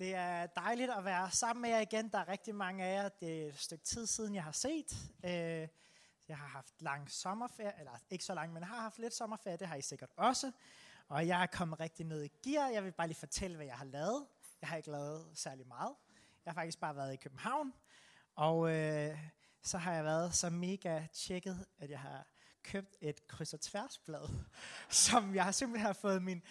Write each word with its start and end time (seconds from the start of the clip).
Det 0.00 0.14
er 0.14 0.46
dejligt 0.46 0.90
at 0.90 1.04
være 1.04 1.30
sammen 1.30 1.62
med 1.62 1.70
jer 1.70 1.80
igen. 1.80 2.08
Der 2.08 2.18
er 2.18 2.28
rigtig 2.28 2.54
mange 2.54 2.84
af 2.84 3.02
jer. 3.02 3.08
Det 3.08 3.42
er 3.42 3.48
et 3.48 3.58
stykke 3.58 3.84
tid 3.84 4.06
siden, 4.06 4.34
jeg 4.34 4.44
har 4.44 4.52
set. 4.52 4.96
Øh, 5.24 5.68
jeg 6.28 6.36
har 6.36 6.46
haft 6.46 6.82
lang 6.82 7.10
sommerferie, 7.10 7.72
eller 7.78 7.92
ikke 8.10 8.24
så 8.24 8.34
lang, 8.34 8.52
men 8.52 8.62
har 8.62 8.80
haft 8.80 8.98
lidt 8.98 9.14
sommerferie. 9.14 9.56
Det 9.56 9.66
har 9.66 9.76
I 9.76 9.82
sikkert 9.82 10.10
også. 10.16 10.52
Og 11.08 11.26
jeg 11.26 11.42
er 11.42 11.46
kommet 11.46 11.80
rigtig 11.80 12.06
ned 12.06 12.22
i 12.24 12.28
gear. 12.44 12.68
Jeg 12.68 12.84
vil 12.84 12.92
bare 12.92 13.06
lige 13.06 13.18
fortælle, 13.18 13.56
hvad 13.56 13.66
jeg 13.66 13.74
har 13.74 13.84
lavet. 13.84 14.26
Jeg 14.60 14.68
har 14.68 14.76
ikke 14.76 14.90
lavet 14.90 15.26
særlig 15.34 15.66
meget. 15.66 15.94
Jeg 16.44 16.52
har 16.52 16.54
faktisk 16.54 16.80
bare 16.80 16.96
været 16.96 17.12
i 17.12 17.16
København. 17.16 17.72
Og 18.34 18.76
øh, 18.76 19.18
så 19.62 19.78
har 19.78 19.94
jeg 19.94 20.04
været 20.04 20.34
så 20.34 20.50
mega 20.50 21.06
tjekket, 21.12 21.66
at 21.78 21.90
jeg 21.90 22.00
har 22.00 22.26
købt 22.62 22.96
et 23.00 23.26
kryds 23.26 23.54
og 23.54 23.60
tværsblad, 23.60 24.28
som 25.06 25.34
jeg 25.34 25.54
simpelthen 25.54 25.86
har 25.86 25.92
fået 25.92 26.22
min, 26.22 26.42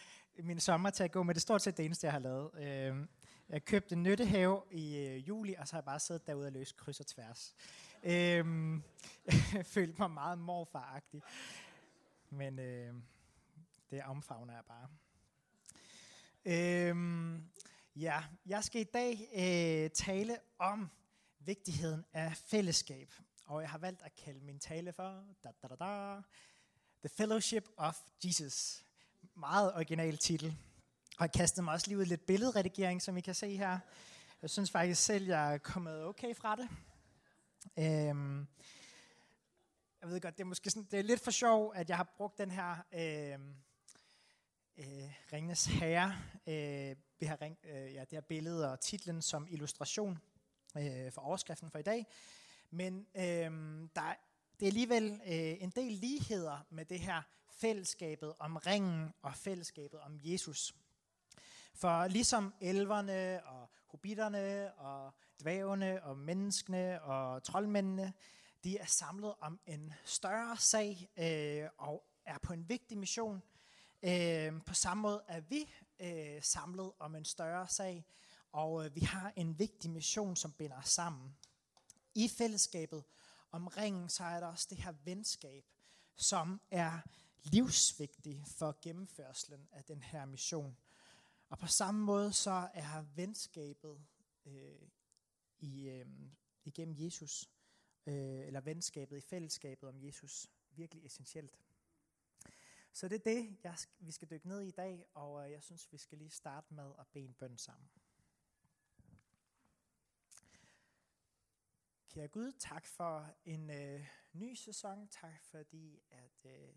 min 0.43 0.59
sommer 0.59 0.89
til 0.89 1.03
at 1.03 1.11
gå 1.11 1.23
med. 1.23 1.35
Det 1.35 1.39
er 1.39 1.41
stort 1.41 1.61
set 1.61 1.77
det 1.77 1.85
eneste, 1.85 2.05
jeg 2.05 2.13
har 2.13 2.19
lavet. 2.19 2.51
Øh, 2.55 3.05
jeg 3.49 3.65
købte 3.65 3.95
en 3.95 4.03
nyttehave 4.03 4.61
i 4.71 4.97
øh, 4.97 5.27
juli, 5.27 5.53
og 5.53 5.67
så 5.67 5.73
har 5.73 5.79
jeg 5.79 5.85
bare 5.85 5.99
siddet 5.99 6.27
derude 6.27 6.47
og 6.47 6.51
løst 6.51 6.77
kryds 6.77 6.99
og 6.99 7.07
tværs. 7.07 7.55
Øhm, 8.03 8.83
jeg 9.53 9.65
følte 9.65 9.95
mig 9.99 10.11
meget 10.11 10.37
morfaragtig. 10.37 11.21
Men 12.29 12.59
øh, 12.59 12.93
det 13.91 14.03
omfavner 14.03 14.53
jeg 14.53 14.63
bare. 14.67 14.87
Øhm, 16.45 17.49
ja, 17.95 18.23
jeg 18.45 18.63
skal 18.63 18.81
i 18.81 18.89
dag 18.93 19.29
øh, 19.33 19.89
tale 19.89 20.37
om 20.59 20.89
vigtigheden 21.39 22.05
af 22.13 22.37
fællesskab. 22.37 23.13
Og 23.45 23.61
jeg 23.61 23.69
har 23.69 23.77
valgt 23.77 24.01
at 24.01 24.15
kalde 24.15 24.39
min 24.39 24.59
tale 24.59 24.93
for 24.93 25.23
da, 25.43 25.51
da, 25.61 25.67
da, 25.67 25.75
da, 25.75 26.21
The 26.99 27.09
Fellowship 27.09 27.69
of 27.77 27.97
Jesus. 28.23 28.85
Meget 29.35 29.73
original 29.75 30.17
titel. 30.17 30.57
Og 31.19 31.23
jeg 31.23 31.31
kastede 31.31 31.63
mig 31.63 31.73
også 31.73 31.87
lige 31.87 31.97
ud 31.97 32.05
lidt 32.05 32.25
billedredigering, 32.25 33.01
som 33.01 33.17
I 33.17 33.21
kan 33.21 33.33
se 33.33 33.57
her. 33.57 33.79
Jeg 34.41 34.49
synes 34.49 34.71
faktisk 34.71 35.03
selv, 35.03 35.25
jeg 35.25 35.53
er 35.53 35.57
kommet 35.57 36.03
okay 36.03 36.35
fra 36.35 36.55
det. 36.55 36.69
Øhm, 37.77 38.47
jeg 40.01 40.09
ved 40.09 40.21
godt, 40.21 40.37
det 40.37 40.43
er 40.43 40.47
måske 40.47 40.69
sådan, 40.69 40.87
det 40.91 40.99
er 40.99 41.03
lidt 41.03 41.21
for 41.21 41.31
sjov, 41.31 41.73
at 41.75 41.89
jeg 41.89 41.97
har 41.97 42.13
brugt 42.17 42.37
den 42.37 42.51
her 42.51 42.75
øhm, 42.93 43.55
øh, 44.77 45.13
Ringnes 45.33 45.65
Herre, 45.65 46.15
øh, 46.47 46.95
det, 47.19 47.27
her 47.27 47.41
ring, 47.41 47.57
øh, 47.63 47.93
ja, 47.93 47.99
det 47.99 48.11
her 48.11 48.21
billede 48.21 48.71
og 48.71 48.79
titlen 48.79 49.21
som 49.21 49.47
illustration 49.49 50.19
øh, 50.77 51.11
for 51.11 51.21
overskriften 51.21 51.71
for 51.71 51.79
i 51.79 51.83
dag. 51.83 52.05
Men 52.69 53.07
øh, 53.15 53.23
der, 53.95 54.15
det 54.59 54.65
er 54.65 54.67
alligevel 54.67 55.21
øh, 55.25 55.63
en 55.63 55.69
del 55.69 55.91
ligheder 55.91 56.65
med 56.69 56.85
det 56.85 56.99
her 56.99 57.21
fællesskabet 57.49 58.33
om 58.39 58.57
ringen 58.57 59.13
og 59.21 59.35
fællesskabet 59.35 59.99
om 59.99 60.19
Jesus. 60.23 60.75
For 61.79 62.07
ligesom 62.07 62.53
elverne 62.61 63.45
og 63.45 63.69
hobitterne 63.85 64.73
og 64.73 65.13
dvævene 65.41 66.03
og 66.03 66.17
menneskene 66.17 67.01
og 67.01 67.43
troldmændene, 67.43 68.13
de 68.63 68.77
er 68.77 68.85
samlet 68.85 69.33
om 69.41 69.59
en 69.65 69.93
større 70.05 70.57
sag 70.57 71.09
øh, 71.17 71.69
og 71.77 72.03
er 72.25 72.37
på 72.37 72.53
en 72.53 72.69
vigtig 72.69 72.97
mission. 72.97 73.43
Øh, 74.03 74.61
på 74.65 74.73
samme 74.73 75.01
måde 75.01 75.23
er 75.27 75.39
vi 75.39 75.69
øh, 75.99 76.43
samlet 76.43 76.91
om 76.99 77.15
en 77.15 77.25
større 77.25 77.67
sag, 77.67 78.05
og 78.51 78.85
øh, 78.85 78.95
vi 78.95 79.01
har 79.01 79.33
en 79.35 79.59
vigtig 79.59 79.91
mission, 79.91 80.35
som 80.35 80.51
binder 80.51 80.77
os 80.77 80.89
sammen. 80.89 81.37
I 82.15 82.27
fællesskabet 82.37 83.03
om 83.51 83.67
ringen, 83.67 84.09
så 84.09 84.23
er 84.23 84.39
der 84.39 84.47
også 84.47 84.67
det 84.69 84.77
her 84.77 84.93
venskab, 85.03 85.63
som 86.15 86.61
er 86.71 86.99
livsvigtig 87.43 88.43
for 88.57 88.77
gennemførslen 88.81 89.67
af 89.71 89.83
den 89.83 90.03
her 90.03 90.25
mission. 90.25 90.77
Og 91.49 91.59
på 91.59 91.67
samme 91.67 92.05
måde 92.05 92.33
så 92.33 92.69
er 92.73 93.01
venskabet 93.15 94.05
øh, 94.45 94.89
i, 95.59 95.89
øh, 95.89 96.05
igennem 96.63 96.95
Jesus, 96.97 97.49
øh, 98.05 98.47
eller 98.47 98.61
venskabet 98.61 99.17
i 99.17 99.21
fællesskabet 99.21 99.89
om 99.89 100.03
Jesus, 100.03 100.47
virkelig 100.69 101.05
essentielt. 101.05 101.59
Så 102.93 103.07
det 103.07 103.15
er 103.15 103.33
det, 103.33 103.57
jeg, 103.63 103.77
vi 103.99 104.11
skal 104.11 104.29
dykke 104.29 104.47
ned 104.47 104.61
i 104.61 104.67
i 104.67 104.71
dag, 104.71 105.05
og 105.13 105.45
øh, 105.45 105.51
jeg 105.51 105.63
synes, 105.63 105.91
vi 105.91 105.97
skal 105.97 106.17
lige 106.17 106.29
starte 106.29 106.73
med 106.73 106.91
at 106.99 107.07
bede 107.07 107.25
en 107.25 107.33
bøn 107.33 107.57
sammen. 107.57 107.89
Kære 112.09 112.27
Gud, 112.27 112.51
tak 112.51 112.85
for 112.85 113.35
en 113.45 113.69
øh, 113.69 114.07
ny 114.33 114.53
sæson. 114.53 115.07
Tak 115.07 115.43
fordi, 115.43 116.01
at 116.09 116.45
øh, 116.45 116.75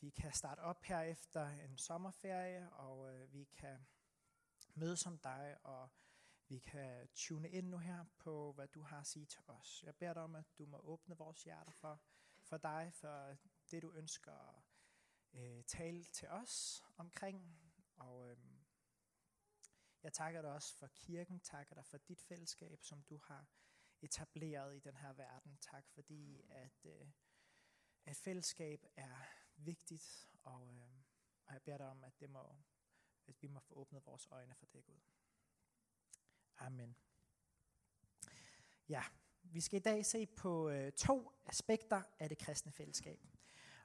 vi 0.00 0.10
kan 0.10 0.32
starte 0.32 0.60
op 0.60 0.82
her 0.82 1.00
efter 1.00 1.48
en 1.48 1.78
sommerferie, 1.78 2.70
og 2.70 3.14
øh, 3.14 3.32
vi 3.32 3.44
kan 3.44 3.86
mødes 4.74 5.00
som 5.00 5.18
dig, 5.18 5.56
og 5.62 5.90
vi 6.48 6.58
kan 6.58 7.08
tune 7.14 7.50
ind 7.50 7.68
nu 7.68 7.78
her 7.78 8.04
på, 8.18 8.52
hvad 8.52 8.68
du 8.68 8.82
har 8.82 9.00
at 9.00 9.06
sige 9.06 9.26
til 9.26 9.40
os. 9.46 9.82
Jeg 9.86 9.94
beder 9.94 10.14
dig 10.14 10.22
om, 10.22 10.34
at 10.34 10.44
du 10.58 10.66
må 10.66 10.78
åbne 10.78 11.16
vores 11.16 11.44
hjerter 11.44 11.72
for, 11.72 12.00
for 12.42 12.56
dig, 12.56 12.90
for 12.94 13.36
det 13.70 13.82
du 13.82 13.92
ønsker 13.92 14.32
at 14.32 14.62
øh, 15.32 15.64
tale 15.64 16.04
til 16.04 16.28
os 16.28 16.84
omkring. 16.96 17.60
Og 17.96 18.30
øh, 18.30 18.36
jeg 20.02 20.12
takker 20.12 20.42
dig 20.42 20.52
også 20.52 20.76
for 20.76 20.86
kirken, 20.86 21.40
takker 21.40 21.74
dig 21.74 21.84
for 21.86 21.98
dit 21.98 22.20
fællesskab, 22.20 22.82
som 22.82 23.02
du 23.02 23.18
har 23.24 23.46
etableret 24.02 24.76
i 24.76 24.80
den 24.80 24.96
her 24.96 25.12
verden. 25.12 25.58
Tak 25.60 25.88
fordi, 25.88 26.42
at, 26.48 26.84
øh, 26.84 27.10
at 28.04 28.16
fællesskab 28.16 28.84
er 28.96 29.16
vigtigt, 29.58 30.28
og, 30.44 30.74
øh, 30.74 31.02
og 31.46 31.54
jeg 31.54 31.62
beder 31.62 31.76
dig 31.76 31.86
om, 31.86 32.04
at, 32.04 32.20
det 32.20 32.30
må, 32.30 32.56
at 33.26 33.34
vi 33.42 33.48
må 33.48 33.60
få 33.60 33.74
åbnet 33.74 34.06
vores 34.06 34.28
øjne 34.30 34.54
for 34.54 34.66
det, 34.66 34.84
Gud. 34.84 35.00
Amen. 36.58 36.96
Ja, 38.88 39.02
vi 39.42 39.60
skal 39.60 39.76
i 39.76 39.82
dag 39.82 40.06
se 40.06 40.26
på 40.26 40.68
øh, 40.68 40.92
to 40.92 41.32
aspekter 41.46 42.02
af 42.18 42.28
det 42.28 42.38
kristne 42.38 42.72
fællesskab. 42.72 43.26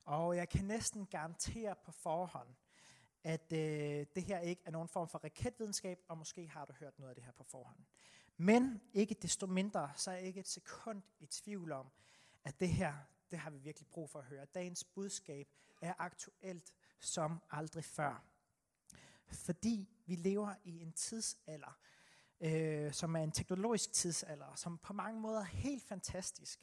Og 0.05 0.35
jeg 0.35 0.49
kan 0.49 0.65
næsten 0.65 1.05
garantere 1.05 1.75
på 1.75 1.91
forhånd, 1.91 2.55
at 3.23 3.53
øh, 3.53 4.05
det 4.15 4.23
her 4.23 4.39
ikke 4.39 4.61
er 4.65 4.71
nogen 4.71 4.87
form 4.87 5.07
for 5.07 5.19
raketvidenskab, 5.19 5.99
og 6.07 6.17
måske 6.17 6.47
har 6.47 6.65
du 6.65 6.73
hørt 6.73 6.99
noget 6.99 7.09
af 7.09 7.15
det 7.15 7.23
her 7.23 7.31
på 7.31 7.43
forhånd. 7.43 7.79
Men 8.37 8.81
ikke 8.93 9.15
desto 9.21 9.47
mindre, 9.47 9.91
så 9.95 10.11
er 10.11 10.15
jeg 10.15 10.23
ikke 10.23 10.39
et 10.39 10.47
sekund 10.47 11.01
i 11.19 11.25
tvivl 11.25 11.71
om, 11.71 11.91
at 12.43 12.59
det 12.59 12.69
her, 12.69 12.93
det 13.33 13.41
har 13.41 13.49
vi 13.49 13.57
virkelig 13.57 13.87
brug 13.87 14.09
for 14.09 14.19
at 14.19 14.25
høre. 14.25 14.45
Dagens 14.45 14.83
budskab 14.83 15.47
er 15.81 15.93
aktuelt 15.97 16.73
som 16.99 17.41
aldrig 17.51 17.83
før. 17.83 18.23
Fordi 19.27 19.89
vi 20.05 20.15
lever 20.15 20.55
i 20.63 20.81
en 20.81 20.93
tidsalder, 20.93 21.79
øh, 22.41 22.93
som 22.93 23.15
er 23.15 23.23
en 23.23 23.31
teknologisk 23.31 23.93
tidsalder, 23.93 24.55
som 24.55 24.77
på 24.77 24.93
mange 24.93 25.21
måder 25.21 25.39
er 25.39 25.43
helt 25.45 25.83
fantastisk 25.83 26.59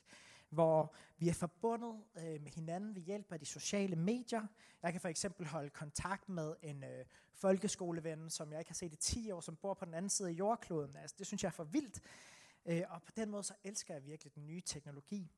hvor 0.51 0.95
vi 1.19 1.29
er 1.29 1.33
forbundet 1.33 2.03
øh, 2.17 2.43
med 2.43 2.51
hinanden 2.51 2.95
ved 2.95 3.03
hjælp 3.03 3.33
af 3.33 3.41
de 3.41 3.47
sociale 3.47 3.97
medier. 3.97 4.47
Jeg 4.83 4.93
kan 4.93 5.01
for 5.01 5.09
eksempel 5.09 5.47
holde 5.47 5.71
kontakt 5.71 6.29
med 6.29 6.55
en 6.63 6.85
øh, 6.85 7.05
folkeskoleven, 7.35 8.31
som 8.31 8.53
jeg 8.53 8.59
ikke 8.59 8.71
har 8.71 8.75
set 8.75 8.93
i 8.93 8.97
10 8.97 9.31
år, 9.31 9.41
som 9.41 9.57
bor 9.57 9.75
på 9.75 9.85
den 9.85 9.95
anden 9.95 10.11
side 10.11 10.29
af 10.29 10.33
jordkloden. 10.33 10.97
Altså, 10.97 11.17
det 11.19 11.27
synes 11.27 11.43
jeg 11.43 11.49
er 11.49 11.53
for 11.53 11.65
vildt. 11.65 12.01
Øh, 12.67 12.83
og 12.89 13.03
på 13.03 13.13
den 13.17 13.31
måde 13.31 13.43
så 13.43 13.55
elsker 13.65 13.95
jeg 13.95 14.07
virkelig 14.07 14.35
den 14.35 14.47
nye 14.47 14.61
teknologi. 14.61 15.33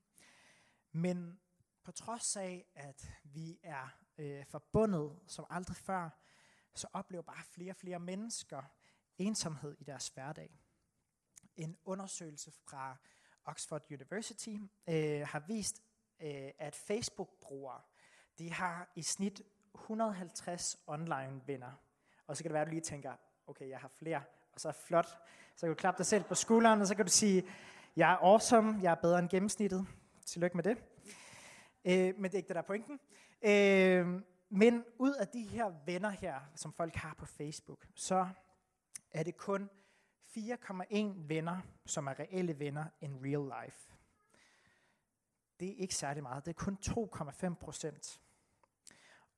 Men 0.92 1.40
på 1.84 1.92
trods 1.92 2.36
af, 2.36 2.66
at 2.74 3.12
vi 3.22 3.58
er 3.62 3.88
øh, 4.18 4.46
forbundet 4.46 5.18
som 5.26 5.46
aldrig 5.50 5.76
før, 5.76 6.10
så 6.74 6.86
oplever 6.92 7.22
bare 7.22 7.44
flere 7.44 7.72
og 7.72 7.76
flere 7.76 7.98
mennesker 7.98 8.62
ensomhed 9.18 9.76
i 9.78 9.84
deres 9.84 10.08
hverdag. 10.08 10.60
En 11.56 11.76
undersøgelse 11.84 12.50
fra 12.50 12.96
Oxford 13.44 13.82
University 13.90 14.56
øh, 14.88 15.26
har 15.26 15.44
vist, 15.46 15.82
øh, 16.20 16.50
at 16.58 16.74
Facebook-brugere 16.74 17.80
de 18.38 18.52
har 18.52 18.92
i 18.96 19.02
snit 19.02 19.42
150 19.74 20.76
online 20.86 21.40
venner. 21.46 21.72
Og 22.26 22.36
så 22.36 22.42
kan 22.42 22.48
det 22.48 22.54
være, 22.54 22.62
at 22.62 22.66
du 22.66 22.72
lige 22.72 22.80
tænker, 22.80 23.12
okay, 23.46 23.68
jeg 23.68 23.78
har 23.78 23.88
flere, 23.88 24.22
og 24.52 24.60
så 24.60 24.68
er 24.68 24.72
flot. 24.72 25.08
Så 25.56 25.66
kan 25.66 25.68
du 25.68 25.74
klappe 25.74 25.98
dig 25.98 26.06
selv 26.06 26.24
på 26.24 26.34
skulderen, 26.34 26.80
og 26.80 26.86
så 26.86 26.94
kan 26.94 27.04
du 27.04 27.10
sige, 27.10 27.44
jeg 27.96 28.12
er 28.12 28.16
awesome, 28.16 28.78
jeg 28.82 28.90
er 28.90 28.94
bedre 28.94 29.18
end 29.18 29.28
gennemsnittet. 29.28 29.86
Tillykke 30.26 30.56
med 30.56 30.64
det. 30.64 30.78
Øh, 31.84 32.18
men 32.18 32.24
det 32.24 32.34
er 32.34 32.36
ikke 32.36 32.48
det, 32.48 32.54
der 32.56 32.62
er 32.62 32.66
pointen. 32.66 33.00
Øh, 33.42 34.22
men 34.48 34.84
ud 34.98 35.14
af 35.14 35.28
de 35.28 35.42
her 35.42 35.72
venner 35.86 36.10
her, 36.10 36.40
som 36.54 36.72
folk 36.72 36.94
har 36.94 37.14
på 37.14 37.26
Facebook, 37.26 37.86
så 37.94 38.28
er 39.10 39.22
det 39.22 39.36
kun 39.36 39.70
4,1 40.36 40.96
venner, 41.16 41.60
som 41.86 42.06
er 42.06 42.18
reelle 42.18 42.58
venner 42.58 42.84
in 43.00 43.16
real 43.24 43.64
life. 43.64 43.92
Det 45.60 45.68
er 45.68 45.76
ikke 45.76 45.94
særlig 45.94 46.22
meget. 46.22 46.46
Det 46.46 46.50
er 46.50 46.64
kun 46.64 46.78
2,5 47.50 47.54
procent. 47.54 48.20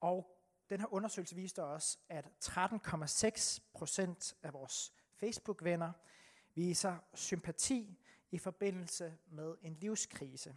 Og 0.01 0.37
den 0.71 0.81
her 0.81 0.93
undersøgelse 0.93 1.35
viste 1.35 1.65
også, 1.65 1.99
at 2.09 2.27
13,6 2.45 3.61
procent 3.75 4.37
af 4.43 4.53
vores 4.53 4.93
Facebook-venner 5.17 5.93
viser 6.55 6.97
sympati 7.15 7.99
i 8.31 8.39
forbindelse 8.39 9.19
med 9.27 9.57
en 9.63 9.75
livskrise. 9.75 10.55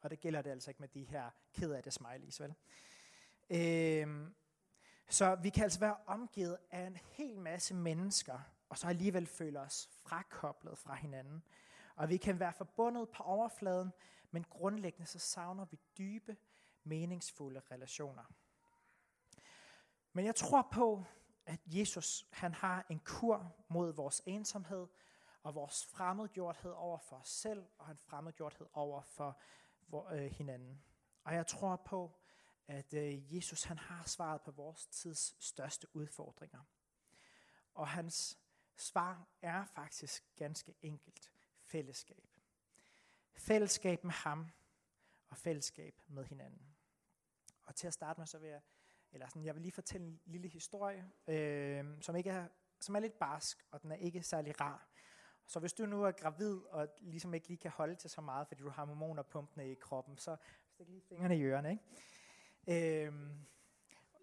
Og 0.00 0.10
det 0.10 0.20
gælder 0.20 0.42
det 0.42 0.50
altså 0.50 0.70
ikke 0.70 0.82
med 0.82 0.88
de 0.88 1.04
her 1.04 1.30
ked 1.52 1.72
af 1.72 1.82
det 1.82 1.92
smileys, 1.92 2.40
vel? 2.40 2.54
Øhm, 3.50 4.34
så 5.08 5.34
vi 5.34 5.50
kan 5.50 5.64
altså 5.64 5.80
være 5.80 5.96
omgivet 6.06 6.58
af 6.70 6.86
en 6.86 6.96
hel 6.96 7.38
masse 7.38 7.74
mennesker, 7.74 8.38
og 8.68 8.78
så 8.78 8.86
alligevel 8.86 9.26
føle 9.26 9.60
os 9.60 9.90
frakoblet 9.92 10.78
fra 10.78 10.94
hinanden. 10.94 11.42
Og 11.96 12.08
vi 12.08 12.16
kan 12.16 12.40
være 12.40 12.52
forbundet 12.52 13.08
på 13.08 13.22
overfladen, 13.22 13.92
men 14.30 14.44
grundlæggende 14.44 15.06
så 15.06 15.18
savner 15.18 15.64
vi 15.64 15.78
dybe, 15.98 16.36
meningsfulde 16.84 17.60
relationer. 17.70 18.24
Men 20.12 20.24
jeg 20.24 20.34
tror 20.34 20.68
på, 20.72 21.04
at 21.46 21.60
Jesus 21.66 22.26
han 22.32 22.54
har 22.54 22.86
en 22.90 23.00
kur 23.04 23.56
mod 23.68 23.92
vores 23.92 24.22
ensomhed 24.26 24.86
og 25.42 25.54
vores 25.54 25.86
fremmedgjorthed 25.86 26.70
over 26.70 26.98
for 26.98 27.16
os 27.16 27.28
selv 27.28 27.66
og 27.78 27.90
en 27.90 27.98
fremmedgjorthed 27.98 28.66
over 28.72 29.02
for 29.02 29.40
øh, 29.94 30.30
hinanden. 30.30 30.82
Og 31.24 31.34
jeg 31.34 31.46
tror 31.46 31.76
på, 31.76 32.18
at 32.68 32.94
øh, 32.94 33.36
Jesus 33.36 33.62
han 33.62 33.78
har 33.78 34.04
svaret 34.04 34.40
på 34.42 34.50
vores 34.50 34.86
tids 34.86 35.36
største 35.44 35.96
udfordringer. 35.96 36.60
Og 37.74 37.88
hans 37.88 38.38
svar 38.76 39.26
er 39.42 39.64
faktisk 39.64 40.24
ganske 40.36 40.74
enkelt 40.82 41.32
fællesskab. 41.62 42.28
Fællesskab 43.36 44.04
med 44.04 44.12
ham 44.12 44.50
og 45.28 45.36
fællesskab 45.36 46.00
med 46.06 46.24
hinanden. 46.24 46.76
Og 47.64 47.74
til 47.74 47.86
at 47.86 47.92
starte 47.92 48.20
med, 48.20 48.26
så 48.26 48.38
vil 48.38 48.48
jeg, 48.48 48.60
eller 49.12 49.28
sådan, 49.28 49.44
jeg 49.44 49.54
vil 49.54 49.62
lige 49.62 49.72
fortælle 49.72 50.06
en 50.06 50.20
lille 50.24 50.48
historie, 50.48 51.10
øh, 51.26 52.02
som, 52.02 52.16
ikke 52.16 52.30
er, 52.30 52.48
som 52.80 52.96
er 52.96 53.00
lidt 53.00 53.18
barsk, 53.18 53.66
og 53.70 53.82
den 53.82 53.92
er 53.92 53.96
ikke 53.96 54.22
særlig 54.22 54.60
rar. 54.60 54.88
Så 55.48 55.60
hvis 55.60 55.72
du 55.72 55.86
nu 55.86 56.04
er 56.04 56.10
gravid, 56.10 56.60
og 56.70 56.88
ligesom 57.00 57.34
ikke 57.34 57.48
lige 57.48 57.58
kan 57.58 57.70
holde 57.70 57.94
til 57.94 58.10
så 58.10 58.20
meget, 58.20 58.48
fordi 58.48 58.62
du 58.62 58.70
har 58.70 58.84
hormoner 58.84 59.22
pumpende 59.22 59.70
i 59.70 59.74
kroppen, 59.74 60.18
så 60.18 60.36
stik 60.68 60.88
lige 60.88 61.02
fingrene 61.08 61.38
i 61.38 61.42
ørerne. 61.42 61.70
Ikke? 61.70 63.06
Øhm, 63.06 63.46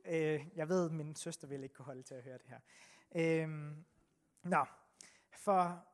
øh, 0.06 0.48
jeg 0.56 0.69
ved, 0.69 0.86
at 0.86 0.92
min 0.92 1.16
søster 1.16 1.48
vil 1.48 1.63
ikke 1.63 1.75
kunne 1.75 1.86
holde 1.86 2.04
til 2.04 2.16
at 2.16 2.24
høre 2.24 2.38
det 2.38 2.48
her. 2.48 2.60
Øhm, 3.16 3.86
nå, 4.44 4.66
for 5.31 5.86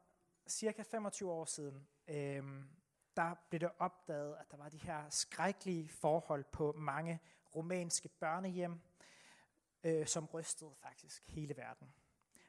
cirka 0.48 0.84
25 0.84 1.32
år 1.32 1.46
siden, 1.46 1.88
øhm, 2.08 2.70
der 3.16 3.36
blev 3.50 3.60
det 3.60 3.72
opdaget, 3.80 4.36
at 4.40 4.52
der 4.52 4.58
var 4.58 4.70
de 4.70 4.78
her 4.78 5.10
skrækkelige 5.10 5.90
forhold 5.90 6.44
på 6.44 6.72
mange 6.72 7.20
romanske 7.56 8.10
børnehjem, 8.10 8.82
øh, 9.84 10.08
som 10.08 10.26
rystede 10.26 10.72
faktisk 10.76 11.24
hele 11.28 11.58
verden. 11.58 11.94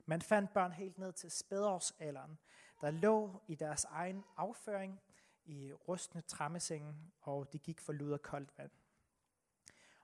Man 0.06 0.22
fandt 0.22 0.52
børn 0.52 0.72
helt 0.72 0.98
ned 0.98 1.12
til 1.12 1.30
spædårsalderen, 1.30 2.38
der 2.82 2.90
lå 2.90 3.42
i 3.46 3.54
deres 3.54 3.84
egen 3.84 4.24
afføring 4.36 5.00
i 5.44 5.72
rustne 5.72 6.20
trammesenge, 6.20 6.94
og 7.20 7.52
de 7.52 7.58
gik 7.58 7.80
for 7.80 7.92
lud 7.92 8.12
og 8.12 8.22
koldt 8.22 8.58
vand. 8.58 8.70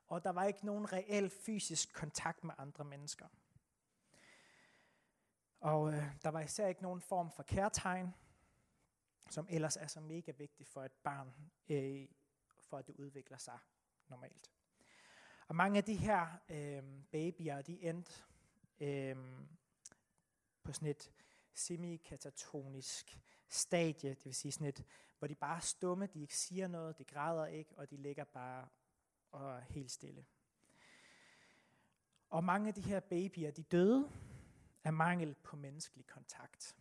Og 0.06 0.24
der 0.24 0.30
var 0.30 0.44
ikke 0.44 0.66
nogen 0.66 0.92
reel 0.92 1.30
fysisk 1.30 1.92
kontakt 1.92 2.44
med 2.44 2.54
andre 2.58 2.84
mennesker. 2.84 3.28
Og 5.60 5.92
øh, 5.92 6.04
der 6.22 6.28
var 6.28 6.40
især 6.40 6.68
ikke 6.68 6.82
nogen 6.82 7.00
form 7.00 7.30
for 7.30 7.42
kærtegn, 7.42 8.14
som 9.30 9.46
ellers 9.50 9.76
er 9.76 9.86
så 9.86 10.00
mega 10.00 10.32
vigtig 10.32 10.66
for 10.66 10.84
et 10.84 10.92
barn, 10.92 11.34
øh, 11.68 12.08
for 12.60 12.78
at 12.78 12.86
det 12.86 12.94
udvikler 12.94 13.38
sig 13.38 13.58
normalt. 14.08 14.52
Og 15.48 15.56
mange 15.56 15.78
af 15.78 15.84
de 15.84 15.96
her 15.96 16.26
øh, 16.48 16.82
babyer, 17.10 17.62
de 17.62 17.82
endte 17.82 18.12
øh, 18.80 19.16
på 20.62 20.72
sådan 20.72 20.88
et 20.88 21.10
semikatatonisk 21.58 23.18
stadie, 23.48 24.10
det 24.10 24.24
vil 24.24 24.34
sige 24.34 24.52
sådan 24.52 24.66
et, 24.66 24.84
hvor 25.18 25.28
de 25.28 25.34
bare 25.34 25.56
er 25.56 25.60
stumme, 25.60 26.06
de 26.06 26.20
ikke 26.20 26.36
siger 26.36 26.68
noget, 26.68 26.98
de 26.98 27.04
græder 27.04 27.46
ikke, 27.46 27.70
og 27.76 27.90
de 27.90 27.96
ligger 27.96 28.24
bare 28.24 28.68
og 29.32 29.56
er 29.56 29.60
helt 29.60 29.90
stille. 29.90 30.26
Og 32.30 32.44
mange 32.44 32.68
af 32.68 32.74
de 32.74 32.80
her 32.80 33.00
babyer, 33.00 33.50
de 33.50 33.62
døde 33.62 34.10
af 34.84 34.92
mangel 34.92 35.34
på 35.34 35.56
menneskelig 35.56 36.06
kontakt. 36.06 36.76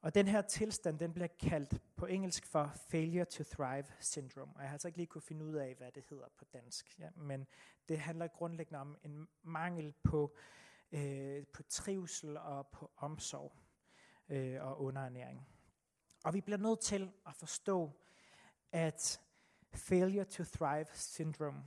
Og 0.00 0.14
den 0.14 0.28
her 0.28 0.42
tilstand, 0.42 0.98
den 0.98 1.12
bliver 1.12 1.28
kaldt 1.40 1.82
på 1.96 2.06
engelsk 2.06 2.46
for 2.46 2.72
failure 2.88 3.24
to 3.24 3.44
thrive 3.44 3.86
syndrome. 4.00 4.52
Og 4.56 4.60
jeg 4.60 4.68
har 4.68 4.74
altså 4.74 4.88
ikke 4.88 4.98
lige 4.98 5.06
kunne 5.06 5.22
finde 5.22 5.44
ud 5.44 5.54
af, 5.54 5.74
hvad 5.74 5.92
det 5.92 6.04
hedder 6.10 6.28
på 6.38 6.44
dansk. 6.44 6.98
Ja, 6.98 7.10
men 7.16 7.46
det 7.88 7.98
handler 7.98 8.26
grundlæggende 8.26 8.80
om 8.80 8.96
en 9.02 9.28
mangel 9.42 9.94
på, 10.02 10.34
øh, 10.34 10.65
Øh, 10.96 11.46
på 11.46 11.62
trivsel 11.62 12.36
og 12.36 12.66
på 12.66 12.90
omsorg 12.96 13.52
øh, 14.28 14.62
og 14.62 14.80
underernæring. 14.80 15.48
Og 16.24 16.34
vi 16.34 16.40
bliver 16.40 16.58
nødt 16.58 16.80
til 16.80 17.12
at 17.26 17.34
forstå, 17.34 17.92
at 18.72 19.20
failure 19.74 20.24
to 20.24 20.44
thrive 20.44 20.86
syndrome 20.92 21.64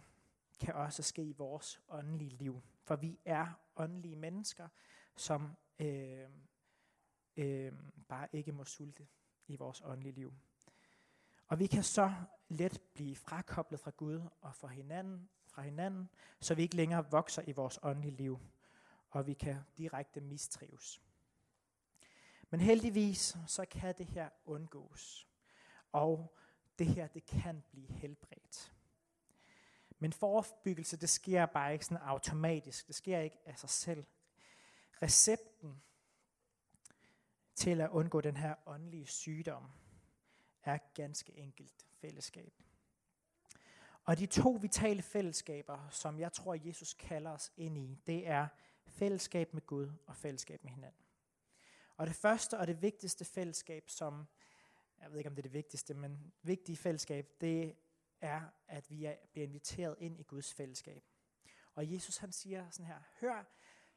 kan 0.59 0.73
også 0.73 1.03
ske 1.03 1.23
i 1.23 1.33
vores 1.33 1.81
åndelige 1.89 2.29
liv. 2.29 2.61
For 2.83 2.95
vi 2.95 3.19
er 3.25 3.47
åndelige 3.75 4.15
mennesker, 4.15 4.67
som 5.15 5.55
øh, 5.79 6.29
øh, 7.37 7.73
bare 8.07 8.27
ikke 8.31 8.51
må 8.51 8.63
sulte 8.65 9.07
i 9.47 9.55
vores 9.55 9.81
åndelige 9.85 10.13
liv. 10.13 10.33
Og 11.47 11.59
vi 11.59 11.67
kan 11.67 11.83
så 11.83 12.13
let 12.47 12.81
blive 12.93 13.15
frakoblet 13.15 13.79
fra 13.79 13.91
Gud 13.91 14.21
og 14.41 14.55
fra 14.55 14.67
hinanden, 14.67 15.29
fra 15.47 15.61
hinanden, 15.61 16.09
så 16.39 16.55
vi 16.55 16.61
ikke 16.61 16.75
længere 16.75 17.11
vokser 17.11 17.41
i 17.47 17.51
vores 17.51 17.79
åndelige 17.83 18.15
liv, 18.15 18.39
og 19.09 19.27
vi 19.27 19.33
kan 19.33 19.57
direkte 19.77 20.21
mistrives. 20.21 21.01
Men 22.49 22.59
heldigvis 22.59 23.37
så 23.47 23.65
kan 23.65 23.95
det 23.97 24.05
her 24.05 24.29
undgås, 24.45 25.27
og 25.91 26.35
det 26.79 26.87
her 26.87 27.07
det 27.07 27.25
kan 27.25 27.63
blive 27.71 27.87
helbredt. 27.87 28.73
Men 29.99 30.13
forebyggelse, 30.13 30.97
det 30.97 31.09
sker 31.09 31.45
bare 31.45 31.73
ikke 31.73 31.85
sådan 31.85 32.03
automatisk. 32.03 32.87
Det 32.87 32.95
sker 32.95 33.19
ikke 33.19 33.37
af 33.45 33.59
sig 33.59 33.69
selv. 33.69 34.05
Recepten 35.01 35.81
til 37.55 37.81
at 37.81 37.89
undgå 37.89 38.21
den 38.21 38.37
her 38.37 38.55
åndelige 38.65 39.07
sygdom, 39.07 39.71
er 40.63 40.77
ganske 40.93 41.37
enkelt 41.37 41.87
fællesskab. 42.01 42.53
Og 44.05 44.17
de 44.17 44.25
to 44.25 44.51
vitale 44.61 45.01
fællesskaber, 45.01 45.89
som 45.89 46.19
jeg 46.19 46.33
tror, 46.33 46.57
Jesus 46.67 46.93
kalder 46.93 47.31
os 47.31 47.51
ind 47.57 47.77
i, 47.77 47.97
det 48.07 48.27
er 48.27 48.47
fællesskab 48.89 49.53
med 49.53 49.61
Gud 49.65 49.91
og 50.07 50.15
fællesskab 50.15 50.63
med 50.63 50.71
hinanden. 50.71 51.05
Og 51.97 52.07
det 52.07 52.15
første 52.15 52.57
og 52.57 52.67
det 52.67 52.81
vigtigste 52.81 53.25
fællesskab, 53.25 53.89
som, 53.89 54.27
jeg 55.01 55.11
ved 55.11 55.17
ikke 55.17 55.29
om 55.29 55.35
det 55.35 55.41
er 55.41 55.49
det 55.49 55.53
vigtigste, 55.53 55.93
men 55.93 56.33
vigtige 56.41 56.77
fællesskab, 56.77 57.35
det 57.41 57.75
er, 58.21 58.41
at 58.67 58.89
vi 58.89 59.05
er, 59.05 59.15
bliver 59.31 59.47
inviteret 59.47 59.95
ind 59.99 60.19
i 60.19 60.23
Guds 60.23 60.53
fællesskab. 60.53 61.03
Og 61.75 61.93
Jesus 61.93 62.17
han 62.17 62.31
siger 62.31 62.69
sådan 62.69 62.85
her, 62.85 62.99
hør, 63.21 63.43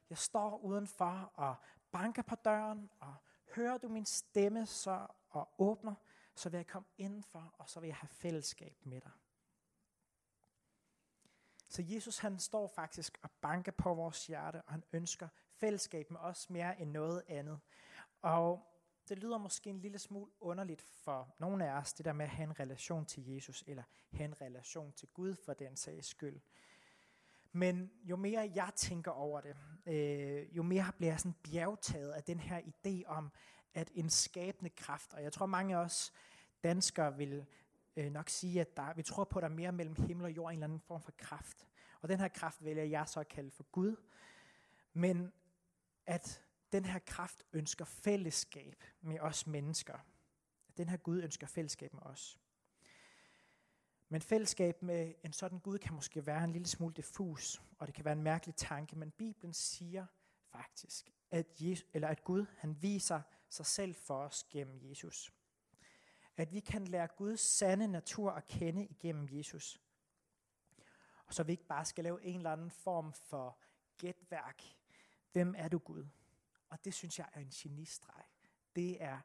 jeg 0.09 0.17
står 0.17 0.57
udenfor 0.57 1.31
og 1.33 1.55
banker 1.91 2.21
på 2.21 2.35
døren, 2.35 2.89
og 2.99 3.15
hører 3.55 3.77
du 3.77 3.87
min 3.87 4.05
stemme 4.05 4.65
så 4.65 5.07
og 5.29 5.49
åbner, 5.57 5.95
så 6.35 6.49
vil 6.49 6.57
jeg 6.57 6.67
komme 6.67 6.87
indenfor, 6.97 7.53
og 7.57 7.69
så 7.69 7.79
vil 7.79 7.87
jeg 7.87 7.95
have 7.95 8.09
fællesskab 8.09 8.85
med 8.85 9.01
dig. 9.01 9.11
Så 11.73 11.83
Jesus 11.85 12.17
han 12.17 12.39
står 12.39 12.67
faktisk 12.67 13.19
og 13.21 13.31
banker 13.41 13.71
på 13.71 13.93
vores 13.93 14.27
hjerte, 14.27 14.61
og 14.61 14.71
han 14.71 14.83
ønsker 14.93 15.27
fællesskab 15.53 16.11
med 16.11 16.19
os 16.19 16.49
mere 16.49 16.81
end 16.81 16.91
noget 16.91 17.23
andet. 17.27 17.59
Og 18.21 18.67
det 19.09 19.19
lyder 19.19 19.37
måske 19.37 19.69
en 19.69 19.79
lille 19.79 19.99
smule 19.99 20.31
underligt 20.39 20.81
for 20.81 21.35
nogle 21.39 21.69
af 21.69 21.79
os, 21.79 21.93
det 21.93 22.05
der 22.05 22.13
med 22.13 22.25
at 22.25 22.31
have 22.31 22.43
en 22.43 22.59
relation 22.59 23.05
til 23.05 23.27
Jesus, 23.27 23.63
eller 23.67 23.83
have 24.11 24.25
en 24.25 24.41
relation 24.41 24.93
til 24.93 25.07
Gud 25.13 25.35
for 25.35 25.53
den 25.53 25.75
sags 25.75 26.07
skyld. 26.07 26.39
Men 27.51 27.91
jo 28.03 28.15
mere 28.15 28.51
jeg 28.55 28.71
tænker 28.75 29.11
over 29.11 29.41
det, 29.41 29.55
øh, 29.85 30.57
jo 30.57 30.63
mere 30.63 30.91
bliver 30.97 31.11
jeg 31.11 31.19
sådan 31.19 31.35
bjergtaget 31.43 32.11
af 32.11 32.23
den 32.23 32.39
her 32.39 32.61
idé 32.61 33.05
om, 33.05 33.31
at 33.73 33.91
en 33.93 34.09
skabende 34.09 34.69
kraft, 34.69 35.13
og 35.13 35.23
jeg 35.23 35.33
tror 35.33 35.45
mange 35.45 35.75
af 35.75 35.79
os 35.79 36.13
danskere 36.63 37.17
vil 37.17 37.45
øh, 37.95 38.11
nok 38.11 38.29
sige, 38.29 38.61
at 38.61 38.77
der, 38.77 38.93
vi 38.93 39.03
tror 39.03 39.23
på, 39.23 39.39
at 39.39 39.43
der 39.43 39.49
er 39.49 39.53
mere 39.53 39.71
mellem 39.71 39.95
himmel 39.95 40.25
og 40.25 40.31
jord, 40.31 40.51
en 40.51 40.53
eller 40.53 40.63
anden 40.63 40.79
form 40.79 41.01
for 41.01 41.13
kraft. 41.17 41.67
Og 42.01 42.09
den 42.09 42.19
her 42.19 42.27
kraft 42.27 42.63
vælger 42.63 42.83
jeg 42.83 43.07
så 43.07 43.19
at 43.19 43.27
kalde 43.27 43.51
for 43.51 43.63
Gud. 43.63 43.95
Men 44.93 45.31
at 46.05 46.43
den 46.71 46.85
her 46.85 46.99
kraft 46.99 47.45
ønsker 47.53 47.85
fællesskab 47.85 48.83
med 49.01 49.19
os 49.19 49.47
mennesker. 49.47 49.93
At 50.67 50.77
den 50.77 50.89
her 50.89 50.97
Gud 50.97 51.21
ønsker 51.21 51.47
fællesskab 51.47 51.93
med 51.93 52.01
os. 52.01 52.39
Men 54.09 54.21
fællesskab 54.21 54.81
med 54.81 55.13
en 55.23 55.33
sådan 55.33 55.59
Gud 55.59 55.77
kan 55.77 55.93
måske 55.93 56.25
være 56.25 56.43
en 56.43 56.51
lille 56.51 56.67
smule 56.67 56.93
diffus, 56.93 57.61
og 57.79 57.87
det 57.87 57.95
kan 57.95 58.05
være 58.05 58.11
en 58.11 58.23
mærkelig 58.23 58.55
tanke, 58.55 58.95
men 58.95 59.11
Bibelen 59.11 59.53
siger 59.53 60.05
faktisk, 60.51 61.11
at, 61.31 61.47
Jesus, 61.59 61.85
eller 61.93 62.07
at 62.07 62.23
Gud 62.23 62.45
han 62.57 62.81
viser 62.81 63.21
sig 63.49 63.65
selv 63.65 63.95
for 63.95 64.17
os 64.17 64.43
gennem 64.43 64.79
Jesus. 64.81 65.33
At 66.37 66.53
vi 66.53 66.59
kan 66.59 66.87
lære 66.87 67.07
Guds 67.07 67.39
sande 67.39 67.87
natur 67.87 68.31
at 68.31 68.47
kende 68.47 68.85
igennem 68.85 69.27
Jesus. 69.31 69.81
Og 71.25 71.33
så 71.33 71.43
vi 71.43 71.51
ikke 71.51 71.65
bare 71.65 71.85
skal 71.85 72.03
lave 72.03 72.23
en 72.23 72.37
eller 72.37 72.51
anden 72.51 72.71
form 72.71 73.13
for 73.13 73.57
gætværk. 73.97 74.63
Hvem 75.31 75.55
er 75.57 75.67
du 75.67 75.77
Gud? 75.77 76.07
Og 76.69 76.85
det 76.85 76.93
synes 76.93 77.19
jeg 77.19 77.29
er 77.33 77.39
en 77.39 77.49
genistreg. 77.49 78.23
Det 78.75 79.03
er 79.03 79.19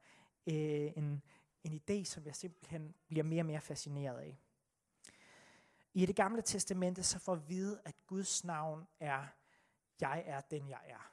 øh, 0.47 0.93
en, 0.97 1.23
en 1.65 1.81
idé, 1.81 2.05
som 2.05 2.27
jeg 2.27 2.37
simpelthen 2.37 2.95
bliver 3.09 3.25
mere 3.25 3.43
og 3.43 3.47
mere 3.47 3.61
fascineret 3.61 4.19
af. 4.19 4.39
I 5.95 6.07
det 6.07 6.17
gamle 6.17 6.43
testamente 6.43 7.03
så 7.03 7.19
får 7.19 7.35
vi 7.35 7.43
at 7.43 7.49
vide, 7.49 7.81
at 7.85 8.07
Guds 8.07 8.45
navn 8.45 8.87
er, 9.01 9.27
jeg 10.01 10.23
er 10.27 10.41
den 10.41 10.69
jeg 10.69 10.83
er. 10.85 11.13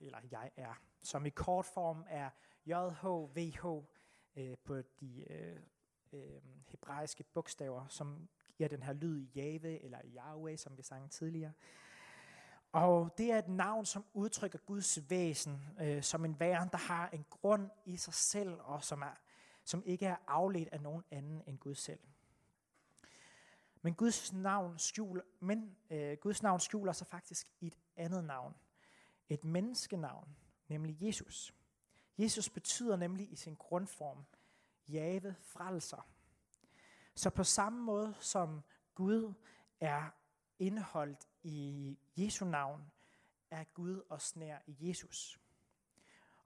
eller 0.00 0.18
jeg 0.30 0.50
er, 0.56 0.74
som 1.02 1.26
i 1.26 1.30
kort 1.30 1.66
form 1.66 2.04
er 2.08 2.30
JHVH 2.66 3.84
øh, 4.36 4.56
på 4.64 4.82
de 5.00 5.32
øh, 5.32 5.60
øh, 6.12 6.42
hebraiske 6.66 7.24
bogstaver, 7.34 7.88
som 7.88 8.28
giver 8.54 8.68
den 8.68 8.82
her 8.82 8.92
lyd 8.92 9.26
Jave 9.34 9.82
eller 9.84 9.98
Yahweh, 10.04 10.58
som 10.58 10.76
vi 10.76 10.82
sang 10.82 11.10
tidligere. 11.10 11.52
Og 12.72 13.18
det 13.18 13.32
er 13.32 13.38
et 13.38 13.48
navn, 13.48 13.86
som 13.86 14.04
udtrykker 14.12 14.58
Guds 14.58 15.10
væsen, 15.10 15.62
øh, 15.80 16.02
som 16.02 16.24
en 16.24 16.40
væren, 16.40 16.68
der 16.72 16.78
har 16.78 17.08
en 17.08 17.24
grund 17.30 17.70
i 17.84 17.96
sig 17.96 18.14
selv, 18.14 18.54
og 18.60 18.84
som, 18.84 19.02
er, 19.02 19.20
som 19.64 19.82
ikke 19.86 20.06
er 20.06 20.16
afledt 20.26 20.68
af 20.68 20.80
nogen 20.80 21.04
anden 21.10 21.42
end 21.46 21.58
Gud 21.58 21.74
selv. 21.74 22.00
Men 23.82 23.94
Guds 23.94 24.32
navn 24.32 24.78
skjuler, 24.78 25.22
men, 25.40 25.76
øh, 25.90 26.16
Guds 26.20 26.42
navn 26.42 26.60
skjuler 26.60 26.92
sig 26.92 27.06
faktisk 27.06 27.46
i 27.60 27.66
et 27.66 27.78
andet 27.96 28.24
navn. 28.24 28.54
Et 29.28 29.44
menneskenavn, 29.44 30.36
nemlig 30.68 31.02
Jesus. 31.02 31.54
Jesus 32.18 32.50
betyder 32.50 32.96
nemlig 32.96 33.32
i 33.32 33.36
sin 33.36 33.54
grundform, 33.54 34.24
Jave 34.88 35.34
frelser. 35.40 36.08
Så 37.14 37.30
på 37.30 37.44
samme 37.44 37.82
måde 37.82 38.14
som 38.20 38.62
Gud 38.94 39.34
er 39.80 40.10
indeholdt 40.58 41.28
i 41.42 41.98
Jesu 42.16 42.44
navn, 42.44 42.90
er 43.50 43.64
Gud 43.64 44.02
og 44.08 44.20
nær 44.34 44.58
i 44.66 44.88
Jesus. 44.88 45.40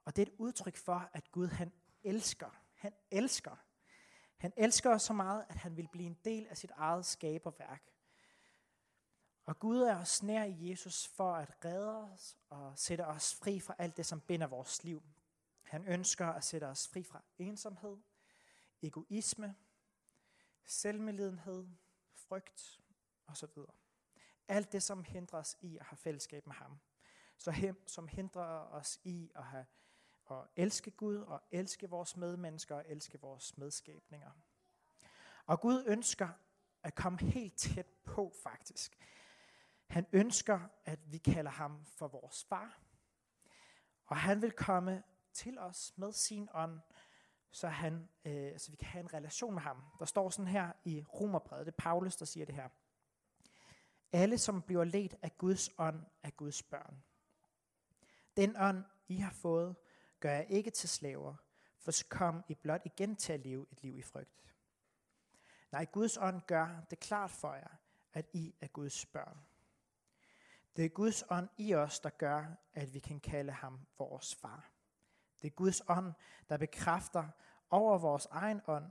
Og 0.05 0.15
det 0.15 0.21
er 0.21 0.31
et 0.31 0.37
udtryk 0.37 0.77
for, 0.77 1.09
at 1.13 1.31
Gud 1.31 1.47
han 1.47 1.71
elsker. 2.03 2.49
Han 2.73 2.93
elsker. 3.11 3.55
Han 4.37 4.53
elsker 4.57 4.89
os 4.89 5.01
så 5.01 5.13
meget, 5.13 5.45
at 5.49 5.55
han 5.55 5.77
vil 5.77 5.87
blive 5.87 6.05
en 6.05 6.17
del 6.25 6.47
af 6.47 6.57
sit 6.57 6.71
eget 6.71 7.05
skaberværk. 7.05 7.83
Og 9.45 9.59
Gud 9.59 9.81
er 9.81 9.99
os 9.99 10.23
nær 10.23 10.43
i 10.43 10.69
Jesus 10.69 11.07
for 11.07 11.33
at 11.33 11.65
redde 11.65 12.03
os 12.03 12.37
og 12.49 12.79
sætte 12.79 13.05
os 13.05 13.35
fri 13.35 13.59
fra 13.59 13.75
alt 13.77 13.97
det, 13.97 14.05
som 14.05 14.21
binder 14.21 14.47
vores 14.47 14.83
liv. 14.83 15.03
Han 15.67 15.85
ønsker 15.85 16.27
at 16.27 16.43
sætte 16.43 16.65
os 16.65 16.87
fri 16.87 17.03
fra 17.03 17.23
ensomhed, 17.37 17.97
egoisme, 18.81 19.55
selvmedlidenhed, 20.65 21.67
frygt 22.13 22.81
osv. 23.27 23.49
Alt 24.47 24.71
det, 24.71 24.83
som 24.83 25.03
hindrer 25.03 25.39
os 25.39 25.57
i 25.61 25.77
at 25.77 25.85
have 25.85 25.97
fællesskab 25.97 26.47
med 26.47 26.55
ham. 26.55 26.79
Så 27.37 27.51
hem, 27.51 27.87
som 27.87 28.07
hindrer 28.07 28.59
os 28.59 28.99
i 29.03 29.31
at, 29.35 29.43
have, 29.43 29.65
at 30.31 30.43
elske 30.55 30.91
Gud 30.91 31.17
og 31.17 31.43
elske 31.51 31.89
vores 31.89 32.17
medmennesker 32.17 32.75
og 32.75 32.83
elske 32.87 33.21
vores 33.21 33.57
medskabninger. 33.57 34.31
Og 35.45 35.61
Gud 35.61 35.83
ønsker 35.87 36.29
at 36.83 36.95
komme 36.95 37.19
helt 37.19 37.57
tæt 37.57 37.87
på 38.03 38.33
faktisk. 38.43 38.97
Han 39.87 40.07
ønsker, 40.11 40.59
at 40.85 41.11
vi 41.11 41.17
kalder 41.17 41.51
ham 41.51 41.85
for 41.85 42.07
vores 42.07 42.43
far. 42.43 42.79
Og 44.05 44.17
han 44.17 44.41
vil 44.41 44.51
komme 44.51 45.03
til 45.37 45.59
os 45.59 45.93
med 45.95 46.11
sin 46.11 46.49
ånd, 46.53 46.79
så, 47.51 47.67
han, 47.67 48.09
øh, 48.25 48.59
så 48.59 48.71
vi 48.71 48.77
kan 48.77 48.87
have 48.87 49.03
en 49.03 49.13
relation 49.13 49.53
med 49.53 49.61
ham. 49.61 49.83
Der 49.99 50.05
står 50.05 50.29
sådan 50.29 50.51
her 50.51 50.71
i 50.85 51.03
Romerbrevet, 51.13 51.65
det 51.65 51.71
er 51.71 51.75
Paulus, 51.77 52.15
der 52.15 52.25
siger 52.25 52.45
det 52.45 52.55
her. 52.55 52.69
Alle, 54.11 54.37
som 54.37 54.61
bliver 54.61 54.83
ledt 54.83 55.15
af 55.21 55.37
Guds 55.37 55.69
ånd, 55.77 56.03
er 56.23 56.29
Guds 56.29 56.63
børn. 56.63 57.03
Den 58.37 58.55
ånd, 58.57 58.83
I 59.07 59.15
har 59.15 59.31
fået, 59.31 59.75
gør 60.19 60.31
jeg 60.31 60.45
ikke 60.49 60.71
til 60.71 60.89
slaver, 60.89 61.35
for 61.79 61.91
så 61.91 62.05
kom 62.09 62.43
I 62.49 62.55
blot 62.55 62.81
igen 62.85 63.15
til 63.15 63.33
at 63.33 63.39
leve 63.39 63.65
et 63.71 63.83
liv 63.83 63.97
i 63.97 64.01
frygt. 64.01 64.55
Nej, 65.71 65.85
Guds 65.85 66.17
ånd 66.17 66.41
gør 66.41 66.85
det 66.89 66.99
klart 66.99 67.31
for 67.31 67.53
jer, 67.53 67.75
at 68.13 68.25
I 68.33 68.55
er 68.61 68.67
Guds 68.67 69.05
børn. 69.05 69.37
Det 70.75 70.85
er 70.85 70.89
Guds 70.89 71.23
ånd 71.29 71.49
i 71.57 71.73
os, 71.73 71.99
der 71.99 72.09
gør, 72.09 72.45
at 72.73 72.93
vi 72.93 72.99
kan 72.99 73.19
kalde 73.19 73.51
ham 73.51 73.79
vores 73.97 74.35
far. 74.35 74.76
Det 75.41 75.47
er 75.47 75.51
Guds 75.55 75.81
ånd, 75.87 76.13
der 76.49 76.57
bekræfter 76.57 77.27
over 77.69 77.97
vores 77.97 78.25
egen 78.25 78.61
ånd, 78.67 78.85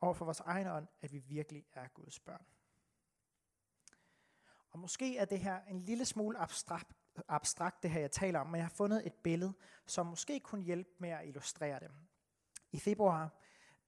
over 0.00 0.14
for 0.14 0.24
vores 0.24 0.40
egen 0.40 0.66
ånd, 0.66 0.86
at 1.00 1.12
vi 1.12 1.18
virkelig 1.18 1.66
er 1.72 1.88
Guds 1.88 2.20
børn. 2.20 2.46
Og 4.70 4.78
måske 4.78 5.16
er 5.16 5.24
det 5.24 5.38
her 5.40 5.64
en 5.64 5.78
lille 5.78 6.04
smule 6.04 6.38
abstrakt, 6.38 6.92
abstrakt 7.28 7.82
det 7.82 7.90
her, 7.90 8.00
jeg 8.00 8.10
taler 8.10 8.40
om, 8.40 8.46
men 8.46 8.56
jeg 8.56 8.64
har 8.64 8.74
fundet 8.76 9.06
et 9.06 9.14
billede, 9.14 9.52
som 9.86 10.06
måske 10.06 10.40
kunne 10.40 10.62
hjælpe 10.62 10.90
med 10.98 11.10
at 11.10 11.26
illustrere 11.26 11.80
det. 11.80 11.90
I 12.72 12.78
februar, 12.78 13.30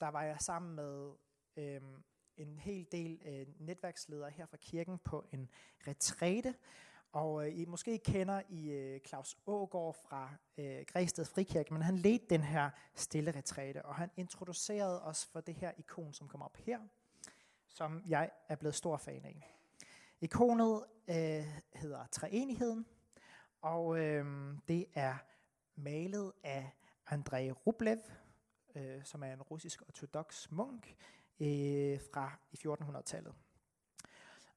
der 0.01 0.09
var 0.09 0.23
jeg 0.23 0.41
sammen 0.41 0.75
med 0.75 1.13
øhm, 1.57 2.05
en 2.37 2.59
hel 2.59 2.87
del 2.93 3.23
øh, 3.25 3.47
netværksledere 3.59 4.31
her 4.31 4.47
fra 4.47 4.57
kirken 4.57 4.99
på 4.99 5.27
en 5.33 5.51
retræte, 5.87 6.55
og 7.15 7.47
øh, 7.47 7.59
I 7.59 7.65
måske 7.65 7.99
kender 7.99 8.43
I 8.49 8.71
øh, 8.71 9.01
Claus 9.01 9.37
Ågård 9.47 9.97
fra 10.09 10.31
øh, 10.59 10.85
Græsted 10.87 11.25
Frikirke, 11.25 11.73
men 11.73 11.83
han 11.83 11.97
ledte 11.97 12.27
den 12.31 12.41
her 12.41 12.71
stille 12.95 13.31
retræte, 13.37 13.85
og 13.85 13.95
han 13.95 14.11
introducerede 14.17 15.03
os 15.03 15.27
for 15.27 15.41
det 15.41 15.55
her 15.55 15.73
ikon, 15.79 16.13
som 16.13 16.29
kommer 16.29 16.45
op 16.45 16.57
her, 16.57 16.79
som 17.69 18.03
jeg 18.07 18.31
er 18.49 18.57
blevet 18.57 18.75
stor 18.75 18.97
fan 18.97 19.25
af. 19.25 19.57
Ikonet 20.21 20.85
øh, 21.09 21.47
hedder 21.75 22.07
Treenigheden, 22.07 22.87
og 23.63 23.99
øh, 23.99 24.55
det 24.69 24.87
er 24.95 25.17
malet 25.77 26.33
af 26.43 26.71
Andrei 27.07 27.51
Rublev, 27.51 27.99
øh, 28.75 29.05
som 29.05 29.23
er 29.23 29.33
en 29.33 29.43
russisk 29.43 29.83
ortodox 29.89 30.51
munk 30.51 30.97
øh, 31.41 32.01
fra 32.13 32.33
i 32.53 32.57
1400-tallet. 32.67 33.35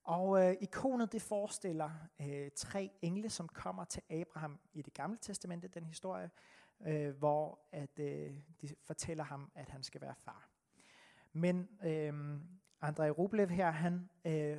Og 0.07 0.43
øh, 0.43 0.55
ikonet 0.61 1.11
det 1.11 1.21
forestiller 1.21 1.91
øh, 2.21 2.51
tre 2.55 2.91
engle, 3.01 3.29
som 3.29 3.47
kommer 3.47 3.85
til 3.85 4.01
Abraham 4.09 4.59
i 4.73 4.81
det 4.81 4.93
gamle 4.93 5.17
testamente, 5.21 5.67
den 5.67 5.83
historie, 5.83 6.31
øh, 6.85 7.17
hvor 7.17 7.59
at 7.71 7.99
øh, 7.99 8.33
de 8.61 8.75
fortæller 8.83 9.23
ham, 9.23 9.51
at 9.55 9.69
han 9.69 9.83
skal 9.83 10.01
være 10.01 10.15
far. 10.15 10.49
Men 11.33 11.69
øh, 11.85 12.39
Andrei 12.81 13.09
Rublev 13.09 13.49
her, 13.49 13.71
han 13.71 14.09
øh, 14.25 14.57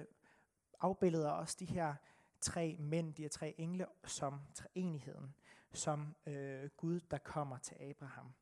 afbilleder 0.81 1.31
også 1.31 1.57
de 1.61 1.65
her 1.65 1.95
tre 2.41 2.77
mænd, 2.79 3.15
de 3.15 3.23
her 3.23 3.29
tre 3.29 3.55
engle, 3.59 3.87
som 4.05 4.41
treenigheden, 4.55 5.35
som 5.73 6.15
øh, 6.27 6.69
Gud, 6.77 7.01
der 7.01 7.19
kommer 7.19 7.59
til 7.59 7.77
Abraham. 7.81 8.35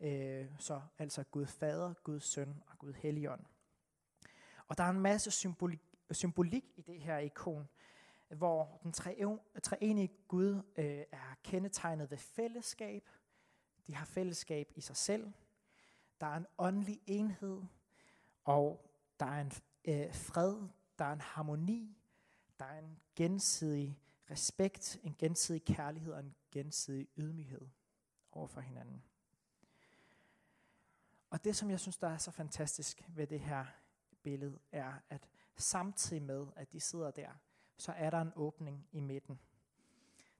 Øh, 0.00 0.46
så 0.58 0.80
altså 0.98 1.24
Gud 1.24 1.46
Fader, 1.46 1.94
Gud 2.02 2.20
Søn 2.20 2.62
og 2.66 2.78
Gud 2.78 2.92
Helligånd. 2.92 3.44
Og 4.68 4.78
der 4.78 4.84
er 4.84 4.90
en 4.90 5.00
masse 5.00 5.30
symbolik, 5.30 5.91
symbolik 6.14 6.64
i 6.76 6.82
det 6.82 7.00
her 7.00 7.18
ikon, 7.18 7.68
hvor 8.28 8.80
den 8.82 8.92
treenige 9.62 10.08
Gud 10.28 10.62
øh, 10.76 11.04
er 11.12 11.36
kendetegnet 11.42 12.10
ved 12.10 12.18
fællesskab. 12.18 13.10
De 13.86 13.94
har 13.94 14.04
fællesskab 14.04 14.72
i 14.76 14.80
sig 14.80 14.96
selv. 14.96 15.32
Der 16.20 16.26
er 16.26 16.36
en 16.36 16.46
åndelig 16.58 17.00
enhed, 17.06 17.62
og 18.44 18.90
der 19.20 19.26
er 19.26 19.40
en 19.40 19.52
øh, 19.84 20.14
fred, 20.14 20.68
der 20.98 21.04
er 21.04 21.12
en 21.12 21.20
harmoni, 21.20 21.96
der 22.58 22.64
er 22.64 22.78
en 22.78 22.98
gensidig 23.16 23.98
respekt, 24.30 24.98
en 25.02 25.16
gensidig 25.18 25.64
kærlighed 25.64 26.12
og 26.12 26.20
en 26.20 26.34
gensidig 26.50 27.08
ydmyghed 27.16 27.68
over 28.32 28.46
for 28.46 28.60
hinanden. 28.60 29.02
Og 31.30 31.44
det, 31.44 31.56
som 31.56 31.70
jeg 31.70 31.80
synes, 31.80 31.96
der 31.96 32.08
er 32.08 32.18
så 32.18 32.30
fantastisk 32.30 33.02
ved 33.08 33.26
det 33.26 33.40
her 33.40 33.66
billede, 34.22 34.58
er, 34.72 34.92
at 35.10 35.28
samtidig 35.56 36.22
med, 36.22 36.46
at 36.56 36.72
de 36.72 36.80
sidder 36.80 37.10
der, 37.10 37.30
så 37.76 37.92
er 37.92 38.10
der 38.10 38.20
en 38.20 38.32
åbning 38.36 38.88
i 38.92 39.00
midten. 39.00 39.40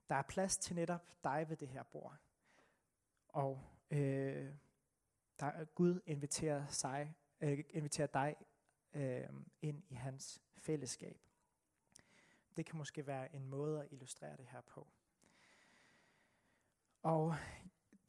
Der 0.09 0.15
er 0.15 0.21
plads 0.21 0.57
til 0.57 0.75
netop 0.75 1.23
dig 1.23 1.45
ved 1.49 1.57
det 1.57 1.67
her 1.67 1.83
bord. 1.83 2.17
Og 3.29 3.63
øh, 3.91 4.53
der, 5.39 5.65
Gud 5.65 5.99
inviterer, 6.05 6.67
sig, 6.67 7.15
øh, 7.41 7.63
inviterer 7.69 8.07
dig 8.07 8.35
øh, 8.93 9.29
ind 9.61 9.83
i 9.89 9.93
hans 9.93 10.41
fællesskab. 10.57 11.17
Det 12.57 12.65
kan 12.65 12.77
måske 12.77 13.07
være 13.07 13.35
en 13.35 13.45
måde 13.45 13.81
at 13.81 13.87
illustrere 13.91 14.37
det 14.37 14.47
her 14.47 14.61
på. 14.61 14.87
Og 17.01 17.35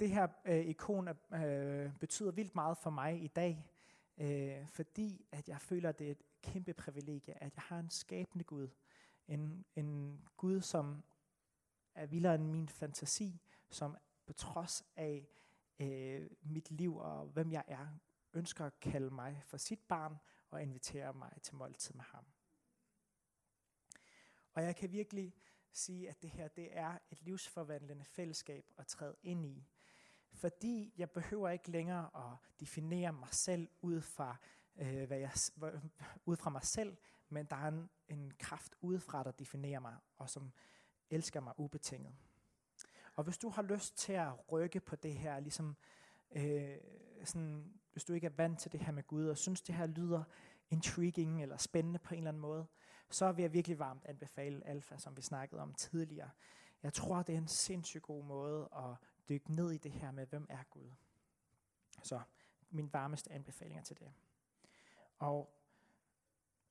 det 0.00 0.10
her 0.10 0.28
øh, 0.44 0.66
ikon 0.66 1.08
øh, 1.08 1.98
betyder 1.98 2.30
vildt 2.30 2.54
meget 2.54 2.78
for 2.78 2.90
mig 2.90 3.22
i 3.22 3.28
dag, 3.28 3.70
øh, 4.18 4.68
fordi 4.68 5.26
at 5.32 5.48
jeg 5.48 5.60
føler, 5.60 5.88
at 5.88 5.98
det 5.98 6.06
er 6.06 6.10
et 6.10 6.22
kæmpe 6.52 6.74
privilegie, 6.74 7.42
at 7.42 7.54
jeg 7.54 7.62
har 7.62 7.78
en 7.78 7.90
skabende 7.90 8.44
Gud. 8.44 8.68
En, 9.28 9.64
en 9.76 10.20
Gud, 10.36 10.60
som 10.60 11.02
er 11.94 12.06
vildere 12.06 12.34
end 12.34 12.44
min 12.50 12.68
fantasi, 12.68 13.40
som 13.70 13.96
på 14.26 14.32
trods 14.32 14.84
af 14.96 15.28
øh, 15.78 16.30
mit 16.42 16.70
liv 16.70 16.96
og 16.96 17.26
hvem 17.26 17.52
jeg 17.52 17.64
er, 17.68 17.86
ønsker 18.32 18.66
at 18.66 18.80
kalde 18.80 19.10
mig 19.10 19.42
for 19.44 19.56
sit 19.56 19.80
barn 19.88 20.16
og 20.50 20.62
invitere 20.62 21.12
mig 21.14 21.32
til 21.42 21.54
måltid 21.54 21.94
med 21.94 22.04
ham. 22.04 22.24
Og 24.52 24.62
jeg 24.62 24.76
kan 24.76 24.92
virkelig 24.92 25.34
sige, 25.72 26.08
at 26.08 26.22
det 26.22 26.30
her 26.30 26.48
det 26.48 26.76
er 26.76 26.98
et 27.10 27.22
livsforvandlende 27.22 28.04
fællesskab 28.04 28.72
at 28.76 28.86
træde 28.86 29.16
ind 29.22 29.46
i. 29.46 29.66
Fordi 30.32 30.94
jeg 30.96 31.10
behøver 31.10 31.48
ikke 31.48 31.70
længere 31.70 32.32
at 32.32 32.38
definere 32.60 33.12
mig 33.12 33.28
selv 33.32 33.68
ud 33.82 34.00
fra, 34.00 34.36
øh, 34.76 35.06
hvad 35.06 35.18
jeg, 35.18 35.32
ud 36.26 36.36
fra 36.36 36.50
mig 36.50 36.62
selv, 36.62 36.96
men 37.28 37.46
der 37.46 37.56
er 37.56 37.68
en, 37.68 37.90
en 38.08 38.32
kraft 38.38 38.74
udefra, 38.80 39.22
der 39.22 39.30
definerer 39.30 39.80
mig, 39.80 39.96
og 40.16 40.30
som 40.30 40.52
elsker 41.10 41.40
mig 41.40 41.52
ubetinget. 41.56 42.14
Og 43.14 43.24
hvis 43.24 43.38
du 43.38 43.48
har 43.48 43.62
lyst 43.62 43.98
til 43.98 44.12
at 44.12 44.52
rykke 44.52 44.80
på 44.80 44.96
det 44.96 45.14
her, 45.14 45.40
ligesom 45.40 45.76
øh, 46.30 46.76
sådan, 47.24 47.72
hvis 47.92 48.04
du 48.04 48.12
ikke 48.12 48.26
er 48.26 48.32
vant 48.36 48.58
til 48.58 48.72
det 48.72 48.80
her 48.80 48.92
med 48.92 49.02
Gud, 49.02 49.26
og 49.26 49.38
synes 49.38 49.62
det 49.62 49.74
her 49.74 49.86
lyder 49.86 50.24
intriguing 50.70 51.42
eller 51.42 51.56
spændende 51.56 51.98
på 51.98 52.14
en 52.14 52.18
eller 52.18 52.28
anden 52.28 52.40
måde, 52.40 52.66
så 53.10 53.32
vil 53.32 53.42
jeg 53.42 53.52
virkelig 53.52 53.78
varmt 53.78 54.04
anbefale 54.04 54.66
Alfa, 54.66 54.96
som 54.98 55.16
vi 55.16 55.22
snakkede 55.22 55.60
om 55.60 55.74
tidligere. 55.74 56.30
Jeg 56.82 56.92
tror, 56.92 57.22
det 57.22 57.32
er 57.34 57.38
en 57.38 57.48
sindssygt 57.48 58.02
god 58.02 58.24
måde 58.24 58.68
at 58.76 58.96
dykke 59.28 59.52
ned 59.52 59.70
i 59.70 59.78
det 59.78 59.92
her 59.92 60.10
med, 60.10 60.26
hvem 60.26 60.46
er 60.48 60.62
Gud. 60.70 60.90
Så 62.02 62.20
min 62.70 62.92
varmeste 62.92 63.32
anbefalinger 63.32 63.82
til 63.82 63.98
det. 63.98 64.12
Og, 65.18 65.60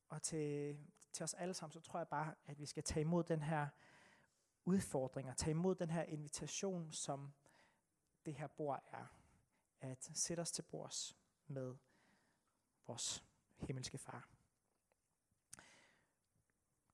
og 0.10 0.22
til, 0.22 0.78
til 1.12 1.24
os 1.24 1.34
alle 1.34 1.54
sammen, 1.54 1.74
så 1.74 1.80
tror 1.80 2.00
jeg 2.00 2.08
bare, 2.08 2.36
at 2.46 2.60
vi 2.60 2.66
skal 2.66 2.84
tage 2.84 3.02
imod 3.02 3.24
den 3.24 3.42
her 3.42 3.68
udfordring, 4.66 5.30
og 5.30 5.38
tage 5.38 5.52
imod 5.52 5.76
den 5.76 5.90
her 5.90 6.04
invitation, 6.04 6.92
som 6.92 7.34
det 8.26 8.36
her 8.36 8.48
bord 8.48 8.84
er. 8.92 9.06
At 9.82 10.10
sætte 10.14 10.42
os 10.42 10.52
til 10.52 10.62
bords 10.62 11.18
med 11.48 11.76
vores 12.88 13.26
himmelske 13.58 13.98
far. 13.98 14.30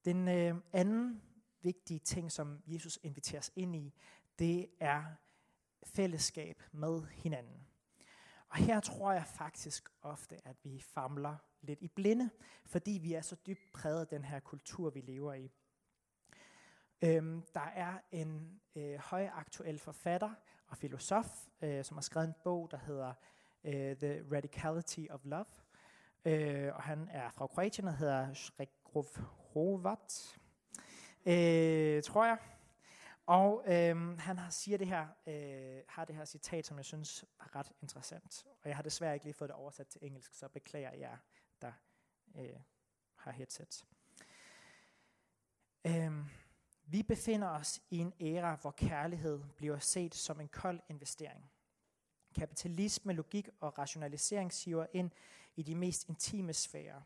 Den 0.06 0.27
øh, 0.27 0.56
anden 0.74 1.22
vigtige 1.62 2.00
ting, 2.00 2.32
som 2.32 2.63
Jesus 2.68 3.00
inviterer 3.03 3.39
os 3.39 3.51
ind 3.56 3.75
i, 3.75 3.94
det 4.39 4.70
er 4.79 5.15
fællesskab 5.84 6.63
med 6.72 7.03
hinanden. 7.03 7.68
Og 8.50 8.58
her 8.58 8.79
tror 8.79 9.12
jeg 9.12 9.25
faktisk 9.25 9.89
ofte, 10.01 10.48
at 10.48 10.56
vi 10.63 10.79
famler 10.79 11.36
lidt 11.62 11.82
i 11.82 11.88
blinde, 11.88 12.29
fordi 12.65 12.91
vi 12.91 13.13
er 13.13 13.22
så 13.22 13.36
dybt 13.48 13.74
præget 13.74 14.01
af 14.01 14.08
den 14.08 14.25
her 14.25 14.39
kultur, 14.39 14.89
vi 14.89 15.01
lever 15.01 15.34
i. 15.34 15.51
Øhm, 17.01 17.44
der 17.53 17.62
er 17.75 17.94
en 18.12 18.62
øh, 18.75 19.00
højaktuel 19.00 19.79
forfatter 19.79 20.34
og 20.68 20.77
filosof, 20.77 21.48
øh, 21.62 21.84
som 21.84 21.98
har 21.98 22.01
skrevet 22.01 22.27
en 22.27 22.36
bog, 22.44 22.72
der 22.72 22.77
hedder 22.77 23.13
øh, 23.63 23.98
The 23.98 24.24
Radicality 24.32 25.06
of 25.10 25.22
Love. 25.24 25.46
Øh, 26.25 26.75
og 26.75 26.82
han 26.82 27.10
er 27.12 27.29
fra 27.29 27.48
Kroatien 27.48 27.88
og 27.88 27.98
hedder 27.98 28.34
Shrek 28.34 28.70
Rovat, 29.56 30.38
øh, 31.25 32.03
tror 32.03 32.25
jeg. 32.25 32.38
Og 33.29 33.63
øh, 33.67 34.17
han 34.19 34.38
har, 34.38 34.50
siger 34.50 34.77
det 34.77 34.88
her, 34.88 35.07
øh, 35.27 35.81
har 35.88 36.05
det 36.05 36.15
her 36.15 36.25
citat, 36.25 36.65
som 36.65 36.77
jeg 36.77 36.86
synes 36.86 37.25
er 37.39 37.55
ret 37.55 37.71
interessant. 37.81 38.45
Og 38.63 38.69
jeg 38.69 38.75
har 38.75 38.83
desværre 38.83 39.13
ikke 39.13 39.25
lige 39.25 39.33
fået 39.33 39.50
det 39.50 39.55
oversat 39.55 39.88
til 39.88 40.05
engelsk, 40.05 40.33
så 40.33 40.48
beklager 40.48 40.93
jeg, 40.93 41.17
der 41.62 41.71
øh, 42.36 42.59
har 43.15 43.31
headset. 43.31 43.86
Øh, 45.88 46.12
vi 46.83 47.03
befinder 47.03 47.48
os 47.48 47.81
i 47.89 47.98
en 47.98 48.13
æra, 48.21 48.55
hvor 48.55 48.71
kærlighed 48.71 49.39
bliver 49.57 49.79
set 49.79 50.15
som 50.15 50.39
en 50.39 50.48
kold 50.48 50.79
investering. 50.89 51.51
Kapitalisme, 52.36 53.13
logik 53.13 53.50
og 53.59 53.77
rationalisering 53.77 54.53
siver 54.53 54.86
ind 54.93 55.12
i 55.55 55.63
de 55.63 55.75
mest 55.75 56.09
intime 56.09 56.53
sfærer. 56.53 57.01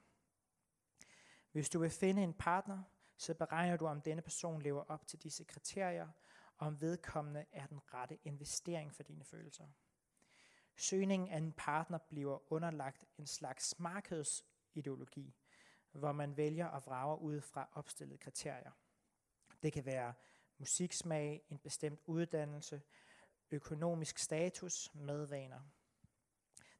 Hvis 1.51 1.69
du 1.69 1.79
vil 1.79 1.89
finde 1.89 2.23
en 2.23 2.33
partner, 2.33 2.83
så 3.23 3.33
beregner 3.33 3.77
du, 3.77 3.87
om 3.87 4.01
denne 4.01 4.21
person 4.21 4.61
lever 4.61 4.83
op 4.83 5.07
til 5.07 5.19
disse 5.19 5.43
kriterier, 5.43 6.07
og 6.57 6.67
om 6.67 6.81
vedkommende 6.81 7.45
er 7.51 7.67
den 7.67 7.93
rette 7.93 8.17
investering 8.23 8.93
for 8.93 9.03
dine 9.03 9.23
følelser. 9.23 9.67
Søgningen 10.75 11.29
af 11.29 11.37
en 11.37 11.53
partner 11.53 11.97
bliver 11.97 12.51
underlagt 12.53 13.05
en 13.17 13.27
slags 13.27 13.79
markedsideologi, 13.79 15.35
hvor 15.91 16.11
man 16.11 16.37
vælger 16.37 16.67
og 16.67 16.85
vrager 16.85 17.15
ud 17.15 17.41
fra 17.41 17.69
opstillede 17.73 18.17
kriterier. 18.17 18.71
Det 19.63 19.73
kan 19.73 19.85
være 19.85 20.13
musiksmag, 20.57 21.45
en 21.49 21.57
bestemt 21.57 21.99
uddannelse, 22.05 22.81
økonomisk 23.51 24.17
status, 24.17 24.89
medvaner. 24.93 25.59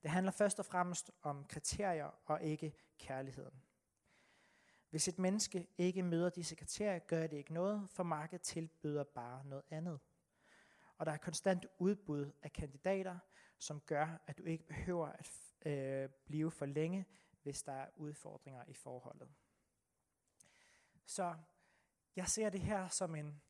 Det 0.04 0.12
handler 0.12 0.32
først 0.32 0.60
og 0.60 0.66
fremmest 0.66 1.12
om 1.22 1.46
kriterier 1.46 2.22
og 2.26 2.44
ikke 2.44 2.74
kærligheden. 3.00 3.64
Hvis 4.94 5.08
et 5.08 5.20
menneske 5.20 5.68
ikke 5.78 6.04
møder 6.04 6.30
disse 6.30 6.56
kriterier, 6.56 7.00
gør 7.00 7.28
det 7.28 7.38
ikke 7.38 7.54
noget, 7.54 7.90
for 7.90 8.04
markedet 8.04 8.42
tilbyder 8.42 9.04
bare 9.04 9.46
noget 9.46 9.64
andet. 9.70 10.00
Og 10.98 11.06
der 11.06 11.12
er 11.12 11.18
konstant 11.18 11.66
udbud 11.80 12.32
af 12.44 12.54
kandidater, 12.54 13.20
som 13.58 13.82
gør, 13.82 14.24
at 14.28 14.38
du 14.38 14.44
ikke 14.44 14.68
behøver 14.68 15.08
at 15.08 15.30
øh, 15.66 16.10
blive 16.26 16.52
for 16.52 16.66
længe, 16.66 17.06
hvis 17.44 17.64
der 17.64 17.72
er 17.72 17.88
udfordringer 17.96 18.64
i 18.68 18.74
forholdet. 18.74 19.30
Så 21.06 21.36
jeg 22.16 22.28
ser 22.28 22.50
det 22.50 22.62
her 22.62 22.88
som 22.88 23.16
en 23.16 23.42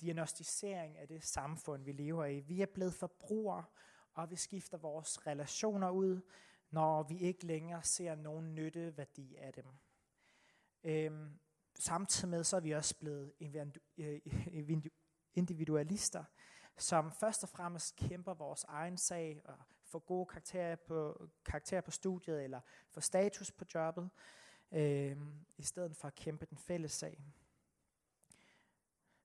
diagnostisering 0.00 0.98
af 0.98 1.08
det 1.08 1.24
samfund, 1.24 1.84
vi 1.84 1.92
lever 1.92 2.24
i. 2.24 2.40
Vi 2.40 2.62
er 2.62 2.66
blevet 2.66 2.94
forbrugere, 2.94 3.64
og 4.14 4.30
vi 4.30 4.36
skifter 4.36 4.78
vores 4.78 5.26
relationer 5.26 5.90
ud, 5.90 6.20
når 6.70 7.02
vi 7.02 7.18
ikke 7.18 7.46
længere 7.46 7.82
ser 7.82 8.14
nogen 8.14 8.54
nytteværdi 8.54 9.36
af 9.36 9.52
dem. 9.52 9.66
Øhm, 10.84 11.38
samtidig 11.78 12.28
med, 12.28 12.44
så 12.44 12.56
er 12.56 12.60
vi 12.60 12.70
også 12.70 12.96
blevet 12.96 13.32
øh, 13.40 13.66
øh, 13.98 14.82
individualister, 15.34 16.24
som 16.76 17.12
først 17.12 17.42
og 17.42 17.48
fremmest 17.48 17.96
kæmper 17.96 18.34
vores 18.34 18.64
egen 18.64 18.96
sag 18.96 19.40
og 19.44 19.58
får 19.84 19.98
gode 19.98 20.26
karakterer 20.26 20.76
på, 20.76 21.28
karakterer 21.44 21.80
på 21.80 21.90
studiet 21.90 22.44
eller 22.44 22.60
får 22.90 23.00
status 23.00 23.52
på 23.52 23.64
jobbet, 23.74 24.10
øhm, 24.72 25.46
i 25.56 25.62
stedet 25.62 25.96
for 25.96 26.08
at 26.08 26.14
kæmpe 26.14 26.46
den 26.46 26.58
fælles 26.58 26.92
sag. 26.92 27.24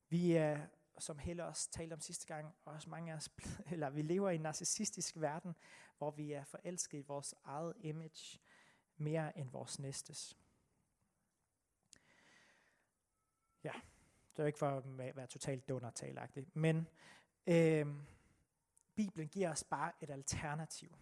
Vi 0.10 0.32
er, 0.32 0.68
som 1.00 1.20
Helle 1.20 1.46
også 1.46 1.72
talte 1.72 1.94
om 1.94 2.00
sidste 2.00 2.28
gang, 2.28 2.56
også 2.66 2.90
mange 2.90 3.12
af 3.12 3.16
os, 3.16 3.30
eller 3.72 3.90
vi 3.90 4.02
lever 4.02 4.30
i 4.30 4.36
en 4.36 4.42
narcissistisk 4.42 5.18
verden, 5.18 5.56
hvor 5.98 6.12
vi 6.12 6.32
er 6.32 6.44
forelsket 6.44 6.98
i 6.98 7.02
vores 7.02 7.36
eget 7.44 7.74
image 7.80 8.40
mere 8.98 9.38
end 9.38 9.52
vores 9.52 9.80
næstes. 9.80 10.38
Ja, 13.64 13.72
det 14.38 14.44
er 14.44 14.48
ikke 14.48 14.60
for 14.60 14.70
at 14.70 15.16
være 15.16 15.28
totalt 15.28 15.70
donortalagtig, 15.70 16.48
men 16.54 16.88
øh, 17.48 17.86
Bibelen 18.96 19.28
giver 19.28 19.52
os 19.52 19.64
bare 19.64 19.92
et 20.02 20.10
alternativ. 20.10 20.98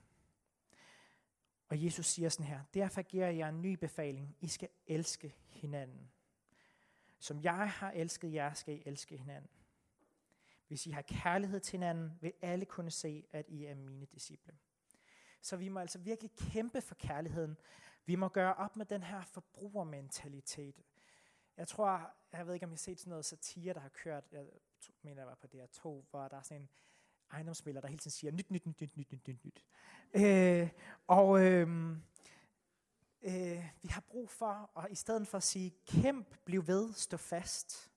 Og 1.69 1.83
Jesus 1.83 2.05
siger 2.05 2.29
sådan 2.29 2.45
her, 2.45 2.61
derfor 2.73 3.01
giver 3.01 3.27
jeg 3.27 3.49
en 3.49 3.61
ny 3.61 3.73
befaling. 3.73 4.35
I 4.41 4.47
skal 4.47 4.69
elske 4.87 5.35
hinanden. 5.47 6.11
Som 7.19 7.41
jeg 7.41 7.71
har 7.71 7.91
elsket 7.91 8.33
jer, 8.33 8.53
skal 8.53 8.73
I 8.73 8.83
elske 8.85 9.17
hinanden. 9.17 9.51
Hvis 10.67 10.85
I 10.85 10.91
har 10.91 11.01
kærlighed 11.01 11.59
til 11.59 11.71
hinanden, 11.71 12.17
vil 12.21 12.33
alle 12.41 12.65
kunne 12.65 12.91
se, 12.91 13.25
at 13.31 13.45
I 13.49 13.65
er 13.65 13.75
mine 13.75 14.05
disciple. 14.05 14.53
Så 15.41 15.57
vi 15.57 15.69
må 15.69 15.79
altså 15.79 15.99
virkelig 15.99 16.31
kæmpe 16.31 16.81
for 16.81 16.95
kærligheden. 16.95 17.57
Vi 18.05 18.15
må 18.15 18.27
gøre 18.27 18.53
op 18.53 18.75
med 18.75 18.85
den 18.85 19.03
her 19.03 19.23
forbrugermentalitet. 19.23 20.81
Jeg 21.61 21.67
tror, 21.67 22.13
jeg 22.33 22.47
ved 22.47 22.53
ikke, 22.53 22.65
om 22.65 22.71
I 22.71 22.73
har 22.73 22.77
set 22.77 22.99
sådan 22.99 23.09
noget 23.09 23.25
satire, 23.25 23.73
der 23.73 23.79
har 23.79 23.89
kørt, 23.89 24.23
jeg 24.31 24.45
mener, 25.01 25.21
jeg 25.21 25.27
var 25.27 25.35
på 25.35 25.47
DR2, 25.53 25.81
hvor 25.81 26.27
der 26.27 26.37
er 26.37 26.41
sådan 26.41 26.61
en 26.61 26.69
ejendomsmælder, 27.31 27.81
der 27.81 27.87
hele 27.87 27.99
tiden 27.99 28.11
siger, 28.11 28.31
nyt, 28.31 28.51
nyt, 28.51 28.65
nyt, 28.65 28.81
nyt, 28.81 28.97
nyt, 28.97 29.11
nyt, 29.11 29.27
nyt, 29.27 29.45
nyt. 29.45 29.65
Øh, 30.13 30.69
og 31.07 31.45
øh, 31.45 31.91
øh, 33.21 33.65
vi 33.81 33.87
har 33.87 34.01
brug 34.01 34.29
for, 34.29 34.71
og 34.73 34.91
i 34.91 34.95
stedet 34.95 35.27
for 35.27 35.37
at 35.37 35.43
sige, 35.43 35.73
kæmp, 35.85 36.37
bliv 36.45 36.67
ved, 36.67 36.93
stå 36.93 37.17
fast. 37.17 37.91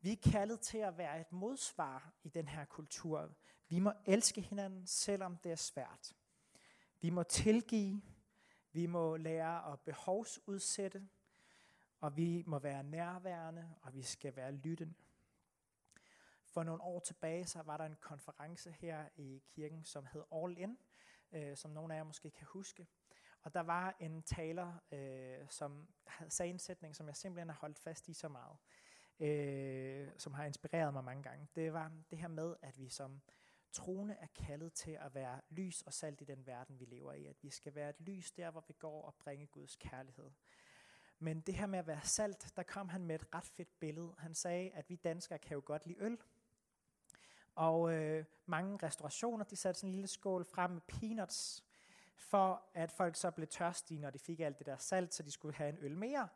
Vi 0.00 0.12
er 0.12 0.30
kaldet 0.30 0.60
til 0.60 0.78
at 0.78 0.98
være 0.98 1.20
et 1.20 1.32
modsvar 1.32 2.12
i 2.22 2.28
den 2.28 2.48
her 2.48 2.64
kultur. 2.64 3.30
Vi 3.68 3.78
må 3.78 3.92
elske 4.06 4.40
hinanden, 4.40 4.86
selvom 4.86 5.36
det 5.36 5.52
er 5.52 5.56
svært. 5.56 6.12
Vi 7.00 7.10
må 7.10 7.22
tilgive, 7.22 8.02
vi 8.72 8.86
må 8.86 9.16
lære 9.16 9.72
at 9.72 9.80
behovsudsætte, 9.80 11.08
og 12.00 12.16
vi 12.16 12.44
må 12.46 12.58
være 12.58 12.82
nærværende, 12.82 13.74
og 13.82 13.94
vi 13.94 14.02
skal 14.02 14.36
være 14.36 14.52
lyttende. 14.52 14.94
For 16.44 16.62
nogle 16.62 16.82
år 16.82 17.00
tilbage, 17.00 17.46
så 17.46 17.62
var 17.62 17.76
der 17.76 17.84
en 17.84 17.96
konference 18.00 18.72
her 18.72 19.08
i 19.16 19.42
kirken, 19.48 19.84
som 19.84 20.06
hed 20.12 20.22
All 20.32 20.58
In, 20.58 20.78
øh, 21.32 21.56
som 21.56 21.70
nogle 21.70 21.94
af 21.94 21.98
jer 21.98 22.04
måske 22.04 22.30
kan 22.30 22.46
huske. 22.46 22.86
Og 23.42 23.54
der 23.54 23.60
var 23.60 23.96
en 24.00 24.22
taler, 24.22 24.72
øh, 24.92 25.48
som 25.48 25.88
sagde 26.28 26.50
en 26.50 26.58
sætning, 26.58 26.96
som 26.96 27.06
jeg 27.06 27.16
simpelthen 27.16 27.48
har 27.48 27.56
holdt 27.56 27.78
fast 27.78 28.08
i 28.08 28.12
så 28.12 28.28
meget, 28.28 28.56
øh, 29.20 30.10
som 30.18 30.34
har 30.34 30.44
inspireret 30.44 30.92
mig 30.92 31.04
mange 31.04 31.22
gange. 31.22 31.48
Det 31.54 31.72
var 31.72 31.92
det 32.10 32.18
her 32.18 32.28
med, 32.28 32.56
at 32.62 32.78
vi 32.78 32.88
som 32.88 33.20
troende 33.72 34.14
er 34.14 34.26
kaldet 34.26 34.72
til 34.72 34.90
at 34.90 35.14
være 35.14 35.40
lys 35.50 35.82
og 35.82 35.92
salt 35.92 36.20
i 36.20 36.24
den 36.24 36.46
verden, 36.46 36.80
vi 36.80 36.84
lever 36.84 37.12
i. 37.12 37.26
At 37.26 37.36
vi 37.42 37.50
skal 37.50 37.74
være 37.74 37.90
et 37.90 38.00
lys 38.00 38.32
der, 38.32 38.50
hvor 38.50 38.64
vi 38.68 38.74
går 38.78 39.02
og 39.02 39.14
bringer 39.14 39.46
Guds 39.46 39.76
kærlighed. 39.76 40.30
Men 41.18 41.40
det 41.40 41.54
her 41.54 41.66
med 41.66 41.78
at 41.78 41.86
være 41.86 42.00
salt, 42.04 42.52
der 42.56 42.62
kom 42.62 42.88
han 42.88 43.04
med 43.04 43.14
et 43.14 43.34
ret 43.34 43.46
fedt 43.46 43.80
billede. 43.80 44.14
Han 44.18 44.34
sagde, 44.34 44.70
at 44.70 44.90
vi 44.90 44.96
danskere 44.96 45.38
kan 45.38 45.54
jo 45.54 45.62
godt 45.64 45.86
lide 45.86 45.98
øl. 46.00 46.18
Og 47.54 47.92
øh, 47.92 48.24
mange 48.46 48.78
restaurationer, 48.82 49.44
de 49.44 49.56
satte 49.56 49.80
sådan 49.80 49.88
en 49.88 49.94
lille 49.94 50.08
skål 50.08 50.44
frem 50.44 50.70
med 50.70 50.80
peanuts, 50.80 51.64
for 52.16 52.62
at 52.74 52.92
folk 52.92 53.16
så 53.16 53.30
blev 53.30 53.46
tørstige, 53.46 54.00
når 54.00 54.10
de 54.10 54.18
fik 54.18 54.40
alt 54.40 54.58
det 54.58 54.66
der 54.66 54.76
salt, 54.76 55.14
så 55.14 55.22
de 55.22 55.30
skulle 55.30 55.54
have 55.54 55.68
en 55.68 55.78
øl 55.80 55.96
mere. 55.96 56.28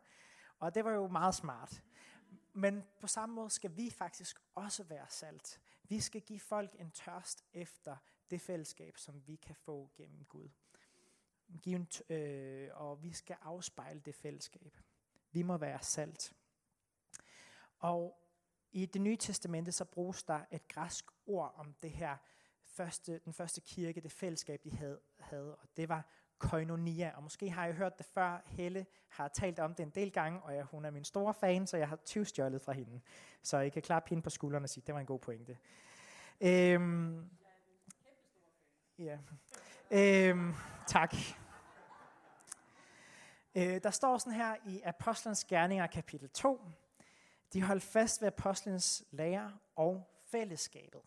Og 0.58 0.74
det 0.74 0.84
var 0.84 0.90
jo 0.90 1.08
meget 1.08 1.34
smart. 1.34 1.82
Men 2.52 2.84
på 3.00 3.06
samme 3.06 3.34
måde 3.34 3.50
skal 3.50 3.76
vi 3.76 3.90
faktisk 3.90 4.42
også 4.54 4.84
være 4.84 5.06
salt. 5.08 5.60
Vi 5.82 6.00
skal 6.00 6.20
give 6.20 6.40
folk 6.40 6.76
en 6.78 6.90
tørst 6.90 7.44
efter 7.52 7.96
det 8.30 8.40
fællesskab, 8.40 8.96
som 8.96 9.22
vi 9.26 9.36
kan 9.36 9.54
få 9.54 9.90
gennem 9.96 10.24
Gud 10.24 10.48
givet, 11.58 12.10
øh, 12.10 12.68
og 12.72 13.02
vi 13.02 13.12
skal 13.12 13.36
afspejle 13.42 14.00
det 14.00 14.14
fællesskab. 14.14 14.76
Vi 15.32 15.42
må 15.42 15.56
være 15.56 15.82
salt. 15.82 16.32
Og 17.78 18.18
i 18.72 18.86
det 18.86 19.00
nye 19.00 19.16
testamente, 19.16 19.72
så 19.72 19.84
bruges 19.84 20.22
der 20.22 20.40
et 20.50 20.68
græsk 20.68 21.04
ord 21.26 21.54
om 21.56 21.74
det 21.82 21.90
her 21.90 22.16
første, 22.64 23.20
den 23.24 23.32
første 23.32 23.60
kirke, 23.60 24.00
det 24.00 24.12
fællesskab, 24.12 24.64
de 24.64 24.76
havde, 24.76 25.00
havde, 25.18 25.56
og 25.56 25.68
det 25.76 25.88
var 25.88 26.06
koinonia. 26.38 27.12
Og 27.16 27.22
måske 27.22 27.50
har 27.50 27.66
jeg 27.66 27.74
hørt 27.74 27.98
det 27.98 28.06
før. 28.06 28.42
Helle 28.46 28.86
har 29.08 29.28
talt 29.28 29.58
om 29.58 29.74
det 29.74 29.82
en 29.82 29.90
del 29.90 30.12
gange, 30.12 30.42
og 30.42 30.54
jeg, 30.54 30.64
hun 30.64 30.84
er 30.84 30.90
min 30.90 31.04
store 31.04 31.34
fan, 31.34 31.66
så 31.66 31.76
jeg 31.76 31.88
har 31.88 31.96
tyvstjålet 31.96 32.62
fra 32.62 32.72
hende. 32.72 33.00
Så 33.42 33.58
I 33.58 33.68
kan 33.68 33.82
klappe 33.82 34.08
hende 34.08 34.22
på 34.22 34.30
skuldrene 34.30 34.64
og 34.64 34.70
sige, 34.70 34.84
det 34.86 34.94
var 34.94 35.00
en 35.00 35.06
god 35.06 35.18
pointe. 35.18 35.58
Øhm, 36.40 37.30
ja. 38.98 39.18
Øhm, 39.90 40.54
tak. 40.86 41.14
Øh, 43.54 43.82
der 43.82 43.90
står 43.90 44.18
sådan 44.18 44.32
her 44.32 44.56
i 44.66 44.80
Apostlenes 44.84 45.44
Gerninger 45.44 45.86
kapitel 45.86 46.28
2. 46.28 46.60
De 47.52 47.62
holdt 47.62 47.82
fast 47.82 48.20
ved 48.20 48.28
apostlenes 48.28 49.04
lære 49.10 49.58
og 49.76 50.08
fællesskabet. 50.24 51.00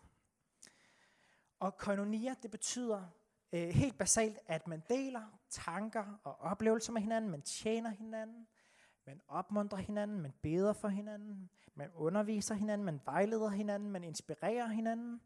Og 1.59 1.77
koinonia, 1.77 2.35
det 2.43 2.51
betyder 2.51 3.03
øh, 3.53 3.69
helt 3.69 3.97
basalt, 3.97 4.39
at 4.47 4.67
man 4.67 4.83
deler 4.89 5.39
tanker 5.49 6.19
og 6.23 6.39
oplevelser 6.39 6.93
med 6.93 7.01
hinanden, 7.01 7.31
man 7.31 7.41
tjener 7.41 7.89
hinanden, 7.89 8.47
man 9.05 9.21
opmuntrer 9.27 9.79
hinanden, 9.79 10.21
man 10.21 10.33
beder 10.41 10.73
for 10.73 10.87
hinanden, 10.87 11.49
man 11.75 11.91
underviser 11.95 12.55
hinanden, 12.55 12.85
man 12.85 13.01
vejleder 13.05 13.49
hinanden, 13.49 13.91
man 13.91 14.03
inspirerer 14.03 14.67
hinanden, 14.67 15.21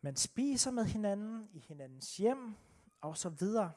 man 0.00 0.16
spiser 0.16 0.70
med 0.70 0.84
hinanden 0.84 1.48
i 1.52 1.58
hinandens 1.58 2.16
hjem, 2.16 2.54
og 3.00 3.16
så 3.16 3.28
videre. 3.28 3.72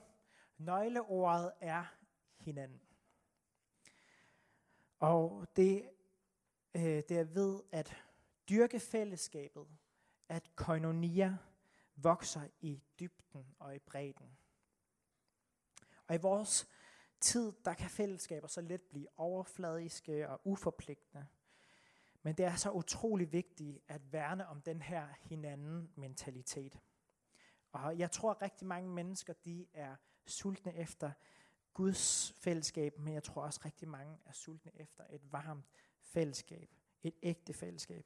Nøgleordet 0.57 1.51
er 1.61 1.85
hinanden. 2.41 2.81
Og 4.99 5.47
det, 5.55 5.89
øh, 6.75 6.81
det 6.81 7.11
er 7.11 7.23
ved 7.23 7.61
at 7.71 7.95
dyrke 8.49 8.79
fællesskabet, 8.79 9.67
at 10.29 10.55
koinonia 10.55 11.37
vokser 11.95 12.47
i 12.61 12.83
dybden 12.99 13.55
og 13.59 13.75
i 13.75 13.79
bredden. 13.79 14.37
Og 16.07 16.15
i 16.15 16.17
vores 16.17 16.67
tid, 17.19 17.53
der 17.65 17.73
kan 17.73 17.89
fællesskaber 17.89 18.47
så 18.47 18.61
let 18.61 18.81
blive 18.81 19.07
overfladiske 19.17 20.29
og 20.29 20.41
uforpligtende. 20.43 21.27
Men 22.23 22.35
det 22.35 22.45
er 22.45 22.55
så 22.55 22.71
utrolig 22.71 23.31
vigtigt 23.31 23.79
at 23.87 24.13
værne 24.13 24.47
om 24.47 24.61
den 24.61 24.81
her 24.81 25.07
hinanden 25.19 25.91
mentalitet. 25.95 26.79
Og 27.71 27.97
jeg 27.99 28.11
tror, 28.11 28.31
at 28.31 28.41
rigtig 28.41 28.67
mange 28.67 28.89
mennesker, 28.89 29.33
de 29.33 29.67
er 29.73 29.95
sultne 30.25 30.75
efter 30.75 31.11
Guds 31.73 32.31
fællesskab, 32.31 32.99
men 32.99 33.13
jeg 33.13 33.23
tror 33.23 33.43
også 33.43 33.61
rigtig 33.65 33.87
mange 33.87 34.19
er 34.25 34.31
sultne 34.31 34.71
efter 34.75 35.03
et 35.09 35.31
varmt 35.31 35.65
fællesskab. 36.01 36.69
Et 37.03 37.15
ægte 37.23 37.53
fællesskab. 37.53 38.05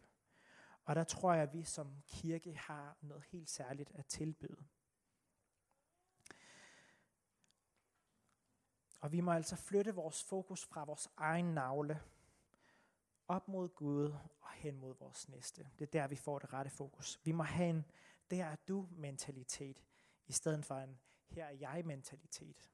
Og 0.86 0.96
der 0.96 1.04
tror 1.04 1.34
jeg, 1.34 1.44
at 1.44 1.54
vi 1.54 1.64
som 1.64 2.04
kirke 2.08 2.58
har 2.58 2.98
noget 3.02 3.24
helt 3.24 3.50
særligt 3.50 3.92
at 3.96 4.06
tilbyde. 4.06 4.66
Og 9.00 9.12
vi 9.12 9.22
må 9.22 9.32
altså 9.32 9.56
flytte 9.56 9.96
vores 9.96 10.24
fokus 10.24 10.66
fra 10.66 10.84
vores 10.84 11.10
egen 11.18 11.46
navle 11.46 12.02
op 13.28 13.48
mod 13.48 13.70
Gud 13.70 14.16
og 14.42 14.50
hen 14.52 14.78
mod 14.78 14.96
vores 15.00 15.30
næste. 15.30 15.70
Det 15.80 15.86
er 15.86 15.92
der, 15.92 16.08
vi 16.08 16.16
får 16.16 16.40
det 16.40 16.54
rette 16.54 16.72
fokus. 16.72 17.20
Vi 17.24 17.32
må 17.32 17.44
have 17.44 17.70
en 17.70 17.86
der 18.32 18.46
er 18.46 18.56
du 18.56 18.88
mentalitet, 18.92 19.84
i 20.28 20.32
stedet 20.32 20.66
for 20.66 20.76
en 20.76 21.00
her 21.28 21.46
er 21.46 21.52
jeg 21.52 21.86
mentalitet. 21.86 22.72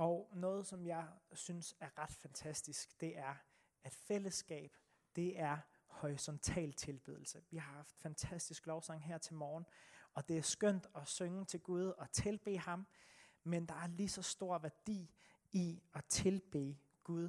Og 0.00 0.30
noget, 0.34 0.66
som 0.66 0.86
jeg 0.86 1.08
synes 1.32 1.76
er 1.80 1.98
ret 1.98 2.12
fantastisk, 2.12 3.00
det 3.00 3.18
er, 3.18 3.34
at 3.84 3.94
fællesskab, 3.94 4.76
det 5.16 5.40
er 5.40 5.58
horisontal 5.86 6.72
tilbedelse. 6.72 7.42
Vi 7.50 7.56
har 7.56 7.72
haft 7.72 7.96
fantastisk 7.96 8.66
lovsang 8.66 9.04
her 9.04 9.18
til 9.18 9.34
morgen, 9.34 9.66
og 10.14 10.28
det 10.28 10.38
er 10.38 10.42
skønt 10.42 10.86
at 10.96 11.08
synge 11.08 11.44
til 11.44 11.60
Gud 11.60 11.84
og 11.84 12.12
tilbe 12.12 12.58
ham, 12.58 12.86
men 13.44 13.66
der 13.66 13.74
er 13.74 13.86
lige 13.86 14.08
så 14.08 14.22
stor 14.22 14.58
værdi 14.58 15.10
i 15.52 15.82
at 15.94 16.04
tilbe 16.04 16.78
Gud 17.04 17.28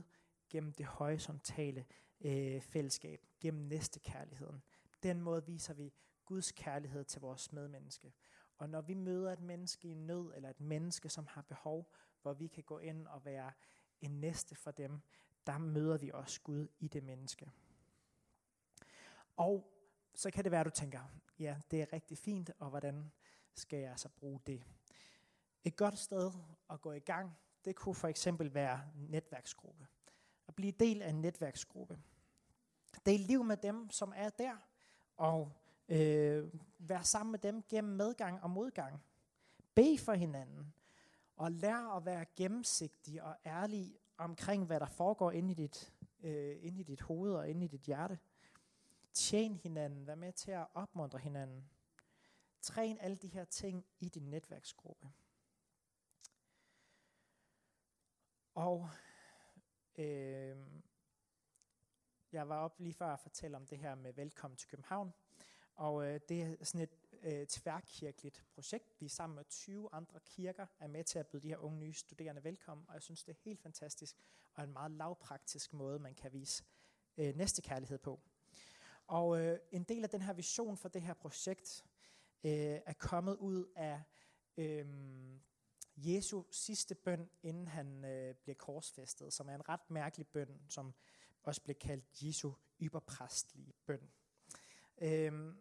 gennem 0.50 0.74
det 0.74 0.86
horisontale 0.86 1.86
øh, 2.22 2.62
fællesskab, 2.62 3.26
gennem 3.40 3.64
næstekærligheden. 3.64 4.64
Den 5.04 5.22
måde 5.22 5.46
viser 5.46 5.74
vi 5.74 5.94
Guds 6.26 6.52
kærlighed 6.52 7.04
til 7.04 7.22
vores 7.22 7.52
medmenneske. 7.52 8.14
Og 8.58 8.70
når 8.70 8.82
vi 8.82 8.94
møder 8.94 9.34
et 9.34 9.42
menneske 9.42 9.88
i 9.88 9.94
nød, 9.94 10.34
eller 10.36 10.50
et 10.50 10.60
menneske, 10.60 11.10
som 11.10 11.28
har 11.28 11.42
behov, 11.42 11.92
hvor 12.22 12.34
vi 12.34 12.48
kan 12.48 12.64
gå 12.64 12.80
ind 12.80 13.08
og 13.08 13.26
være 13.26 13.52
en 14.02 14.20
næste 14.20 14.56
for 14.56 14.72
dem, 14.72 15.02
der 15.48 15.58
møder 15.58 15.98
vi 15.98 16.12
også 16.14 16.42
Gud 16.42 16.68
i 16.80 16.88
det 16.88 17.04
menneske. 17.04 17.52
Og 19.36 19.74
så 20.14 20.32
kan 20.32 20.44
det 20.44 20.52
være, 20.52 20.62
at 20.62 20.66
du 20.66 20.72
tænker, 20.72 21.02
ja, 21.40 21.58
det 21.72 21.82
er 21.82 21.94
rigtig 21.94 22.18
fint, 22.18 22.52
og 22.60 22.70
hvordan 22.70 23.12
skal 23.54 23.80
jeg 23.80 24.00
så 24.00 24.10
bruge 24.10 24.40
det? 24.48 24.64
Et 25.64 25.76
godt 25.76 25.98
sted 25.98 26.32
at 26.70 26.82
gå 26.82 26.92
i 26.92 27.00
gang, 27.00 27.38
det 27.66 27.76
kunne 27.76 27.96
for 27.96 28.08
eksempel 28.08 28.54
være 28.54 28.82
netværksgruppe. 28.96 29.88
At 30.48 30.56
blive 30.56 30.72
del 30.72 31.02
af 31.02 31.10
en 31.10 31.22
netværksgruppe. 31.22 32.00
Del 33.06 33.20
liv 33.20 33.44
med 33.44 33.58
dem, 33.58 33.90
som 33.90 34.14
er 34.16 34.30
der, 34.30 34.58
og 35.18 35.52
øh, 35.90 36.54
være 36.80 37.04
sammen 37.04 37.32
med 37.32 37.40
dem 37.40 37.64
gennem 37.70 37.96
medgang 37.96 38.44
og 38.44 38.50
modgang. 38.50 39.04
Be 39.76 39.98
for 39.98 40.14
hinanden, 40.14 40.74
og 41.42 41.52
lær 41.52 41.96
at 41.98 42.06
være 42.06 42.26
gennemsigtig 42.36 43.24
og 43.24 43.36
ærlig 43.46 44.00
omkring, 44.18 44.66
hvad 44.66 44.80
der 44.80 44.86
foregår 44.86 45.32
inde 45.32 45.52
i 45.52 45.54
dit, 45.54 45.94
øh, 46.24 46.58
inde 46.62 46.80
i 46.80 46.84
dit 46.84 47.02
hoved 47.02 47.34
og 47.34 47.50
inde 47.50 47.66
i 47.66 47.68
dit 47.68 47.82
hjerte. 47.82 48.20
Tjen 49.14 49.56
hinanden, 49.56 50.08
vær 50.08 50.16
med 50.16 50.34
til 50.34 50.52
at 50.52 50.68
opmuntre 50.74 51.20
hinanden. 51.20 51.70
Træn 52.62 52.98
alle 53.00 53.18
de 53.18 53.28
her 53.28 53.46
ting 53.46 53.86
i 54.00 54.10
din 54.10 54.30
netværksgruppe. 54.30 55.12
Og 58.54 58.90
øh, 59.96 60.58
jeg 62.32 62.50
var 62.50 62.58
op 62.58 62.80
lige 62.80 62.94
før 62.94 63.14
at 63.14 63.20
fortælle 63.20 63.58
om 63.58 63.66
det 63.66 63.78
her 63.78 63.96
med 63.96 64.14
Velkommen 64.14 64.58
til 64.58 64.70
København. 64.70 65.14
Og 65.76 66.06
øh, 66.06 66.20
det 66.30 66.42
er 66.42 66.66
sådan 66.66 66.82
et 66.82 67.01
øh, 67.24 67.48
tværkirkeligt 67.48 68.46
projekt. 68.54 68.96
Vi 69.00 69.06
er 69.06 69.10
sammen 69.10 69.36
med 69.36 69.44
20 69.50 69.90
andre 69.92 70.20
kirker 70.20 70.66
er 70.80 70.88
med 70.88 71.04
til 71.04 71.20
at 71.20 71.28
byde 71.28 71.42
de 71.42 71.48
her 71.48 71.58
unge 71.58 71.80
nye 71.80 71.94
studerende 71.94 72.44
velkommen, 72.44 72.86
og 72.88 72.94
jeg 72.94 73.02
synes, 73.02 73.24
det 73.24 73.32
er 73.32 73.40
helt 73.44 73.62
fantastisk 73.62 74.16
og 74.54 74.64
en 74.64 74.74
meget 74.74 74.92
lavpraktisk 74.92 75.74
måde, 75.74 76.00
man 76.00 76.16
kan 76.16 76.34
vise 76.34 76.64
øh, 77.18 77.36
næste 77.36 77.62
kærlighed 77.62 77.98
på. 77.98 78.20
Og 79.08 79.40
øh, 79.40 79.60
en 79.72 79.84
del 79.84 80.04
af 80.04 80.10
den 80.10 80.22
her 80.22 80.34
vision 80.34 80.78
for 80.78 80.90
det 80.90 81.02
her 81.02 81.14
projekt 81.14 81.86
øh, 82.44 82.52
er 82.86 82.94
kommet 82.94 83.36
ud 83.36 83.66
af 83.76 84.02
øh, 84.58 84.86
Jesu 85.96 86.44
sidste 86.52 86.96
bøn, 86.96 87.30
inden 87.44 87.68
han 87.68 88.06
øh, 88.06 88.36
bliver 88.36 88.56
korsfæstet, 88.56 89.34
som 89.34 89.50
er 89.50 89.56
en 89.56 89.70
ret 89.70 89.90
mærkelig 89.90 90.28
bøn, 90.28 90.62
som 90.70 90.94
også 91.44 91.62
bliver 91.62 91.78
kaldt 91.80 92.06
Jesu 92.24 92.52
yberpræstlige 92.82 93.74
bøn. 93.86 94.12
Øh, 95.02 95.56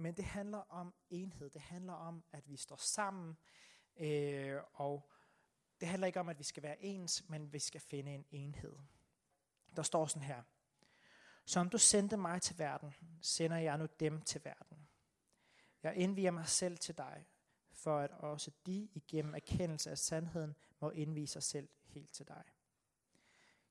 men 0.00 0.14
det 0.14 0.24
handler 0.24 0.58
om 0.58 0.94
enhed. 1.10 1.50
Det 1.50 1.60
handler 1.60 1.92
om, 1.92 2.24
at 2.32 2.48
vi 2.48 2.56
står 2.56 2.76
sammen. 2.76 3.36
Øh, 3.96 4.60
og 4.72 5.10
det 5.80 5.88
handler 5.88 6.06
ikke 6.06 6.20
om, 6.20 6.28
at 6.28 6.38
vi 6.38 6.44
skal 6.44 6.62
være 6.62 6.82
ens, 6.84 7.28
men 7.28 7.52
vi 7.52 7.58
skal 7.58 7.80
finde 7.80 8.14
en 8.14 8.26
enhed. 8.30 8.76
Der 9.76 9.82
står 9.82 10.06
sådan 10.06 10.22
her. 10.22 10.42
Som 11.44 11.68
du 11.68 11.78
sendte 11.78 12.16
mig 12.16 12.42
til 12.42 12.58
verden, 12.58 12.94
sender 13.20 13.56
jeg 13.56 13.78
nu 13.78 13.86
dem 14.00 14.22
til 14.22 14.44
verden. 14.44 14.88
Jeg 15.82 15.96
indviger 15.96 16.30
mig 16.30 16.48
selv 16.48 16.78
til 16.78 16.98
dig, 16.98 17.26
for 17.72 17.98
at 17.98 18.10
også 18.10 18.50
de 18.66 18.88
igennem 18.94 19.34
erkendelse 19.34 19.90
af 19.90 19.98
sandheden 19.98 20.54
må 20.80 20.90
indvise 20.90 21.32
sig 21.32 21.42
selv 21.42 21.68
helt 21.82 22.12
til 22.12 22.28
dig. 22.28 22.44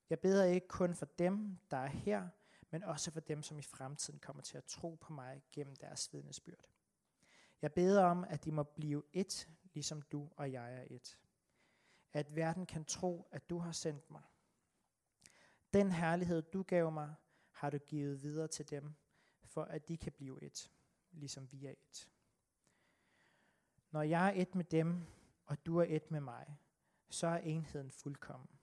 Jeg 0.10 0.20
beder 0.20 0.44
ikke 0.44 0.68
kun 0.68 0.96
for 0.96 1.06
dem, 1.06 1.58
der 1.72 1.78
er 1.78 1.88
her, 1.88 2.30
men 2.70 2.84
også 2.84 3.12
for 3.12 3.20
dem, 3.20 3.44
som 3.44 3.60
i 3.60 3.62
fremtiden 3.62 4.20
kommer 4.20 4.44
til 4.44 4.58
at 4.58 4.66
tro 4.66 4.96
på 4.96 5.14
mig 5.14 5.44
gennem 5.52 5.76
deres 5.76 6.14
vidnesbyrd. 6.14 6.70
Jeg 7.62 7.74
beder 7.74 8.04
om, 8.04 8.24
at 8.24 8.46
de 8.46 8.52
må 8.52 8.64
blive 8.64 9.04
et, 9.14 9.50
ligesom 9.74 10.02
du 10.02 10.30
og 10.36 10.52
jeg 10.52 10.76
er 10.76 10.86
et. 10.90 11.18
At 12.14 12.36
verden 12.36 12.66
kan 12.66 12.86
tro, 12.86 13.28
at 13.32 13.50
du 13.50 13.58
har 13.58 13.72
sendt 13.72 14.12
mig. 14.12 14.22
Den 15.74 15.92
herlighed, 15.92 16.42
du 16.42 16.64
gav 16.64 16.92
mig, 16.92 17.16
har 17.52 17.70
du 17.70 17.78
givet 17.78 18.24
videre 18.24 18.48
til 18.48 18.70
dem, 18.70 18.94
for 19.44 19.64
at 19.64 19.88
de 19.88 19.98
kan 19.98 20.12
blive 20.12 20.44
et, 20.44 20.72
ligesom 21.12 21.52
vi 21.52 21.66
er 21.66 21.72
et. 21.72 22.10
Når 23.92 24.02
jeg 24.02 24.28
er 24.28 24.42
et 24.42 24.56
med 24.56 24.64
dem, 24.64 25.06
og 25.46 25.66
du 25.66 25.78
er 25.78 25.86
et 25.88 26.12
med 26.12 26.22
mig, 26.22 26.58
så 27.10 27.28
er 27.28 27.38
enheden 27.38 27.92
fuldkommen. 27.92 28.60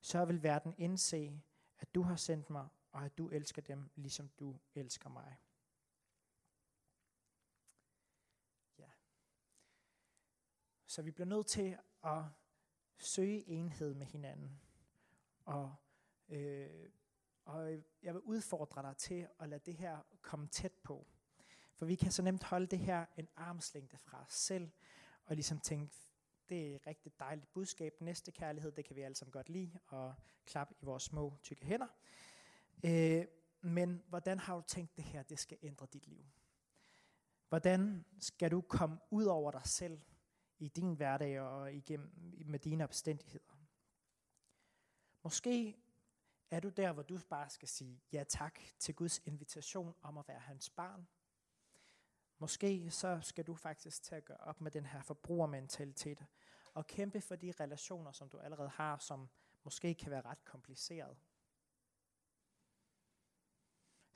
så 0.00 0.24
vil 0.24 0.42
verden 0.42 0.74
indse, 0.78 1.42
at 1.78 1.94
du 1.94 2.02
har 2.02 2.16
sendt 2.16 2.50
mig, 2.50 2.68
og 2.96 3.04
at 3.04 3.18
du 3.18 3.28
elsker 3.28 3.62
dem, 3.62 3.90
ligesom 3.96 4.28
du 4.28 4.58
elsker 4.74 5.08
mig. 5.10 5.36
Ja. 8.78 8.90
Så 10.86 11.02
vi 11.02 11.10
bliver 11.10 11.26
nødt 11.26 11.46
til 11.46 11.78
at 12.04 12.24
søge 12.98 13.48
enhed 13.48 13.94
med 13.94 14.06
hinanden. 14.06 14.60
Og, 15.44 15.74
øh, 16.28 16.90
og 17.44 17.70
jeg 18.02 18.14
vil 18.14 18.22
udfordre 18.22 18.82
dig 18.82 18.96
til 18.96 19.28
at 19.38 19.48
lade 19.48 19.62
det 19.66 19.76
her 19.76 19.98
komme 20.22 20.46
tæt 20.46 20.72
på. 20.82 21.06
For 21.74 21.86
vi 21.86 21.94
kan 21.94 22.12
så 22.12 22.22
nemt 22.22 22.44
holde 22.44 22.66
det 22.66 22.78
her 22.78 23.06
en 23.16 23.28
armslængde 23.36 23.98
fra 23.98 24.22
os 24.22 24.32
selv, 24.32 24.70
og 25.24 25.34
ligesom 25.34 25.60
tænke, 25.60 25.94
det 26.48 26.70
er 26.70 26.76
et 26.76 26.86
rigtig 26.86 27.18
dejligt 27.18 27.52
budskab. 27.52 28.00
Næste 28.00 28.32
kærlighed, 28.32 28.72
det 28.72 28.84
kan 28.84 28.96
vi 28.96 29.02
alle 29.02 29.14
sammen 29.14 29.32
godt 29.32 29.48
lide, 29.48 29.78
og 29.86 30.14
klap 30.44 30.70
i 30.80 30.84
vores 30.84 31.02
små 31.02 31.38
tykke 31.42 31.64
hænder. 31.66 31.88
Øh, 32.84 33.26
men 33.60 34.02
hvordan 34.08 34.38
har 34.38 34.54
du 34.54 34.62
tænkt 34.66 34.96
det 34.96 35.04
her, 35.04 35.22
det 35.22 35.38
skal 35.38 35.58
ændre 35.62 35.86
dit 35.92 36.06
liv? 36.06 36.24
Hvordan 37.48 38.04
skal 38.20 38.50
du 38.50 38.60
komme 38.60 38.98
ud 39.10 39.24
over 39.24 39.50
dig 39.50 39.66
selv 39.66 40.00
i 40.58 40.68
din 40.68 40.94
hverdag 40.94 41.40
og 41.40 41.74
igennem, 41.74 42.10
med 42.46 42.58
dine 42.58 42.84
omstændigheder? 42.84 43.54
Måske 45.22 45.76
er 46.50 46.60
du 46.60 46.68
der, 46.68 46.92
hvor 46.92 47.02
du 47.02 47.18
bare 47.30 47.50
skal 47.50 47.68
sige 47.68 48.00
ja 48.12 48.24
tak 48.28 48.60
til 48.78 48.94
Guds 48.94 49.22
invitation 49.24 49.94
om 50.02 50.18
at 50.18 50.28
være 50.28 50.38
hans 50.38 50.70
barn. 50.70 51.06
Måske 52.38 52.90
så 52.90 53.20
skal 53.22 53.46
du 53.46 53.54
faktisk 53.54 54.02
til 54.02 54.14
at 54.14 54.24
gøre 54.24 54.38
op 54.38 54.60
med 54.60 54.70
den 54.70 54.86
her 54.86 55.02
forbrugermentalitet 55.02 56.24
og 56.74 56.86
kæmpe 56.86 57.20
for 57.20 57.36
de 57.36 57.52
relationer, 57.60 58.12
som 58.12 58.28
du 58.28 58.38
allerede 58.38 58.68
har, 58.68 58.98
som 58.98 59.28
måske 59.64 59.94
kan 59.94 60.10
være 60.10 60.20
ret 60.20 60.44
kompliceret. 60.44 61.16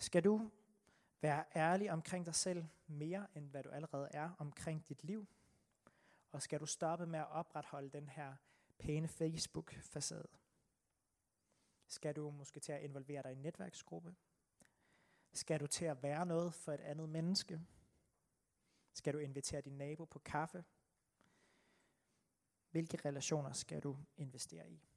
Skal 0.00 0.24
du 0.24 0.50
være 1.20 1.44
ærlig 1.56 1.92
omkring 1.92 2.26
dig 2.26 2.34
selv 2.34 2.64
mere, 2.86 3.26
end 3.34 3.50
hvad 3.50 3.62
du 3.62 3.68
allerede 3.68 4.08
er 4.12 4.30
omkring 4.38 4.88
dit 4.88 5.04
liv? 5.04 5.26
Og 6.32 6.42
skal 6.42 6.60
du 6.60 6.66
stoppe 6.66 7.06
med 7.06 7.18
at 7.18 7.30
opretholde 7.30 7.90
den 7.90 8.08
her 8.08 8.34
pæne 8.78 9.08
Facebook-facade? 9.08 10.28
Skal 11.86 12.16
du 12.16 12.30
måske 12.30 12.60
til 12.60 12.72
at 12.72 12.82
involvere 12.82 13.22
dig 13.22 13.30
i 13.30 13.34
en 13.34 13.42
netværksgruppe? 13.42 14.14
Skal 15.32 15.60
du 15.60 15.66
til 15.66 15.84
at 15.84 16.02
være 16.02 16.26
noget 16.26 16.54
for 16.54 16.72
et 16.72 16.80
andet 16.80 17.08
menneske? 17.08 17.60
Skal 18.92 19.14
du 19.14 19.18
invitere 19.18 19.60
din 19.60 19.78
nabo 19.78 20.04
på 20.04 20.18
kaffe? 20.18 20.64
Hvilke 22.70 23.08
relationer 23.08 23.52
skal 23.52 23.82
du 23.82 23.96
investere 24.16 24.70
i? 24.70 24.89